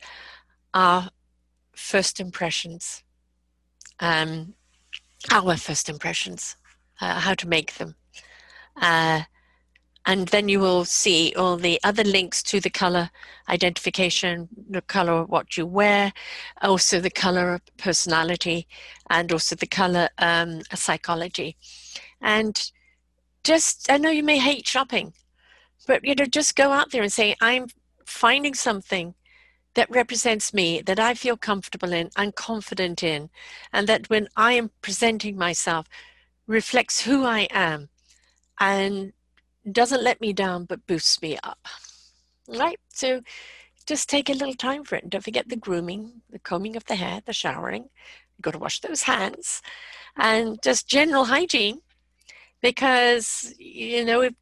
our 0.73 1.09
first 1.75 2.19
impressions. 2.19 3.03
Um, 3.99 4.53
our 5.31 5.55
first 5.57 5.89
impressions, 5.89 6.55
uh, 6.99 7.19
how 7.19 7.35
to 7.35 7.47
make 7.47 7.75
them. 7.75 7.95
Uh, 8.81 9.21
and 10.07 10.27
then 10.29 10.49
you 10.49 10.59
will 10.59 10.83
see 10.83 11.31
all 11.37 11.57
the 11.57 11.79
other 11.83 12.03
links 12.03 12.41
to 12.43 12.59
the 12.59 12.71
color 12.71 13.11
identification, 13.49 14.49
the 14.69 14.81
color 14.81 15.13
of 15.13 15.29
what 15.29 15.57
you 15.57 15.67
wear, 15.67 16.11
also 16.63 16.99
the 16.99 17.11
color 17.11 17.53
of 17.53 17.61
personality, 17.77 18.67
and 19.11 19.31
also 19.31 19.55
the 19.55 19.67
color 19.67 20.09
um, 20.17 20.61
psychology. 20.73 21.55
And 22.19 22.71
just, 23.43 23.91
I 23.91 23.97
know 23.97 24.09
you 24.09 24.23
may 24.23 24.37
hate 24.37 24.67
shopping, 24.67 25.13
but 25.87 26.03
you 26.05 26.15
know, 26.15 26.25
just 26.25 26.55
go 26.55 26.71
out 26.71 26.91
there 26.91 27.01
and 27.01 27.11
say, 27.11 27.35
I'm 27.41 27.67
finding 28.05 28.53
something 28.53 29.15
that 29.73 29.89
represents 29.89 30.53
me, 30.53 30.81
that 30.81 30.99
I 30.99 31.13
feel 31.13 31.37
comfortable 31.37 31.93
in 31.93 32.09
and 32.17 32.35
confident 32.35 33.03
in, 33.03 33.29
and 33.71 33.87
that 33.87 34.09
when 34.09 34.27
I 34.35 34.53
am 34.53 34.71
presenting 34.81 35.37
myself 35.37 35.87
reflects 36.45 37.01
who 37.01 37.23
I 37.25 37.47
am 37.51 37.89
and 38.59 39.13
doesn't 39.71 40.03
let 40.03 40.19
me 40.19 40.33
down 40.33 40.65
but 40.65 40.85
boosts 40.87 41.21
me 41.21 41.37
up. 41.43 41.59
Right? 42.47 42.79
So 42.89 43.21
just 43.85 44.09
take 44.09 44.29
a 44.29 44.33
little 44.33 44.55
time 44.55 44.83
for 44.83 44.95
it. 44.95 45.03
And 45.03 45.11
don't 45.11 45.23
forget 45.23 45.47
the 45.47 45.55
grooming, 45.55 46.21
the 46.29 46.39
combing 46.39 46.75
of 46.75 46.85
the 46.85 46.95
hair, 46.95 47.21
the 47.25 47.33
showering. 47.33 47.83
You've 47.83 48.41
got 48.41 48.51
to 48.51 48.59
wash 48.59 48.81
those 48.81 49.03
hands 49.03 49.61
and 50.17 50.59
just 50.61 50.87
general 50.87 51.25
hygiene 51.25 51.81
because, 52.61 53.53
you 53.57 54.05
know, 54.05 54.21
if 54.21 54.33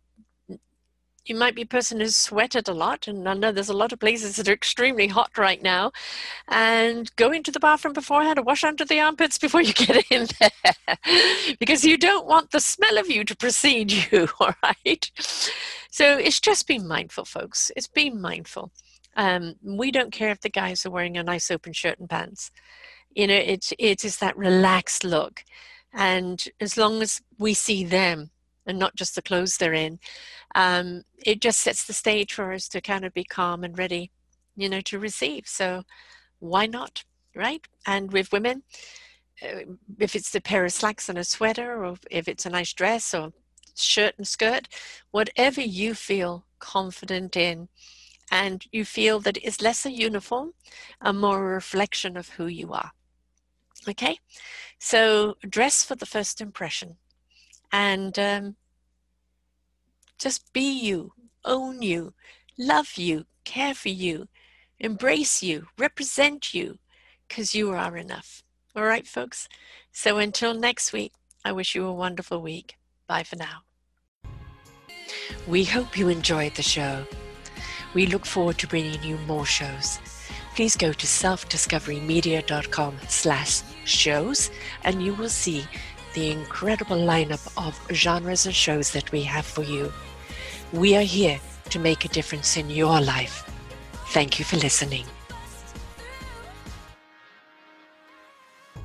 you 1.29 1.35
might 1.35 1.55
be 1.55 1.61
a 1.61 1.67
person 1.67 1.99
who's 1.99 2.15
sweated 2.15 2.67
a 2.67 2.73
lot, 2.73 3.07
and 3.07 3.29
I 3.29 3.35
know 3.35 3.51
there's 3.51 3.69
a 3.69 3.73
lot 3.73 3.93
of 3.93 3.99
places 3.99 4.35
that 4.35 4.49
are 4.49 4.53
extremely 4.53 5.07
hot 5.07 5.37
right 5.37 5.61
now. 5.61 5.91
And 6.47 7.15
go 7.15 7.31
into 7.31 7.51
the 7.51 7.59
bathroom 7.59 7.93
beforehand 7.93 8.39
and 8.39 8.47
wash 8.47 8.63
under 8.63 8.83
the 8.83 8.99
armpits 8.99 9.37
before 9.37 9.61
you 9.61 9.73
get 9.73 10.03
in 10.09 10.27
there, 10.39 10.75
because 11.59 11.85
you 11.85 11.97
don't 11.97 12.25
want 12.25 12.51
the 12.51 12.59
smell 12.59 12.97
of 12.97 13.09
you 13.09 13.23
to 13.23 13.37
precede 13.37 13.91
you. 13.91 14.27
All 14.39 14.53
right. 14.63 15.11
So 15.91 16.17
it's 16.17 16.39
just 16.39 16.67
being 16.67 16.87
mindful, 16.87 17.25
folks. 17.25 17.71
It's 17.75 17.87
being 17.87 18.19
mindful. 18.19 18.71
Um, 19.15 19.55
we 19.61 19.91
don't 19.91 20.11
care 20.11 20.29
if 20.31 20.41
the 20.41 20.49
guys 20.49 20.85
are 20.85 20.91
wearing 20.91 21.17
a 21.17 21.23
nice 21.23 21.51
open 21.51 21.73
shirt 21.73 21.99
and 21.99 22.09
pants. 22.09 22.51
You 23.11 23.27
know, 23.27 23.35
it's 23.35 23.73
it 23.77 24.05
is 24.05 24.17
that 24.17 24.37
relaxed 24.37 25.03
look, 25.03 25.43
and 25.93 26.47
as 26.59 26.77
long 26.77 27.01
as 27.01 27.21
we 27.37 27.53
see 27.53 27.83
them 27.83 28.29
and 28.65 28.77
not 28.77 28.95
just 28.95 29.15
the 29.15 29.21
clothes 29.21 29.57
they're 29.57 29.73
in, 29.73 29.99
um, 30.55 31.03
it 31.25 31.41
just 31.41 31.59
sets 31.59 31.85
the 31.85 31.93
stage 31.93 32.33
for 32.33 32.51
us 32.53 32.67
to 32.69 32.81
kind 32.81 33.05
of 33.05 33.13
be 33.13 33.23
calm 33.23 33.63
and 33.63 33.77
ready, 33.77 34.11
you 34.55 34.69
know, 34.69 34.81
to 34.81 34.99
receive. 34.99 35.47
So 35.47 35.83
why 36.39 36.65
not, 36.65 37.03
right? 37.35 37.65
And 37.85 38.11
with 38.11 38.31
women, 38.31 38.63
uh, 39.41 39.61
if 39.99 40.15
it's 40.15 40.31
the 40.31 40.41
pair 40.41 40.65
of 40.65 40.73
slacks 40.73 41.09
and 41.09 41.17
a 41.17 41.23
sweater, 41.23 41.83
or 41.83 41.95
if 42.11 42.27
it's 42.27 42.45
a 42.45 42.49
nice 42.49 42.73
dress 42.73 43.13
or 43.13 43.31
shirt 43.75 44.15
and 44.17 44.27
skirt, 44.27 44.67
whatever 45.11 45.61
you 45.61 45.93
feel 45.93 46.45
confident 46.59 47.37
in, 47.37 47.69
and 48.31 48.65
you 48.71 48.85
feel 48.85 49.19
that 49.21 49.37
it's 49.41 49.61
less 49.61 49.85
a 49.85 49.91
uniform 49.91 50.53
and 51.01 51.19
more 51.19 51.39
a 51.39 51.53
reflection 51.55 52.15
of 52.15 52.29
who 52.29 52.45
you 52.45 52.73
are. 52.73 52.91
Okay, 53.87 54.19
so 54.77 55.35
dress 55.47 55.83
for 55.83 55.95
the 55.95 56.05
first 56.05 56.41
impression 56.41 56.97
and 57.71 58.19
um, 58.19 58.55
just 60.17 60.51
be 60.53 60.69
you, 60.69 61.13
own 61.45 61.81
you, 61.81 62.13
love 62.57 62.93
you, 62.95 63.25
care 63.45 63.73
for 63.73 63.89
you, 63.89 64.27
embrace 64.79 65.41
you, 65.41 65.67
represent 65.77 66.53
you, 66.53 66.77
because 67.27 67.55
you 67.55 67.71
are 67.71 67.95
enough. 67.95 68.43
All 68.75 68.83
right, 68.83 69.07
folks? 69.07 69.47
So 69.91 70.17
until 70.17 70.53
next 70.53 70.93
week, 70.93 71.13
I 71.45 71.51
wish 71.51 71.73
you 71.73 71.85
a 71.85 71.93
wonderful 71.93 72.41
week. 72.41 72.75
Bye 73.07 73.23
for 73.23 73.37
now. 73.37 73.63
We 75.47 75.63
hope 75.63 75.97
you 75.97 76.09
enjoyed 76.09 76.55
the 76.55 76.63
show. 76.63 77.05
We 77.93 78.05
look 78.05 78.25
forward 78.25 78.57
to 78.59 78.67
bringing 78.67 79.01
you 79.03 79.17
more 79.19 79.45
shows. 79.45 79.99
Please 80.59 80.75
go 80.75 80.91
to 80.91 81.07
selfdiscoverymedia.com 81.07 82.97
slash 83.07 83.61
shows 83.85 84.51
and 84.83 85.01
you 85.01 85.13
will 85.13 85.29
see 85.29 85.65
the 86.15 86.31
incredible 86.31 86.97
lineup 86.97 87.47
of 87.55 87.79
genres 87.95 88.45
and 88.45 88.53
shows 88.53 88.91
that 88.91 89.09
we 89.13 89.21
have 89.21 89.45
for 89.45 89.63
you. 89.63 89.89
We 90.73 90.97
are 90.97 91.01
here 91.01 91.39
to 91.69 91.79
make 91.79 92.03
a 92.03 92.09
difference 92.09 92.57
in 92.57 92.69
your 92.69 92.99
life. 92.99 93.49
Thank 94.07 94.37
you 94.37 94.43
for 94.43 94.57
listening. 94.57 95.05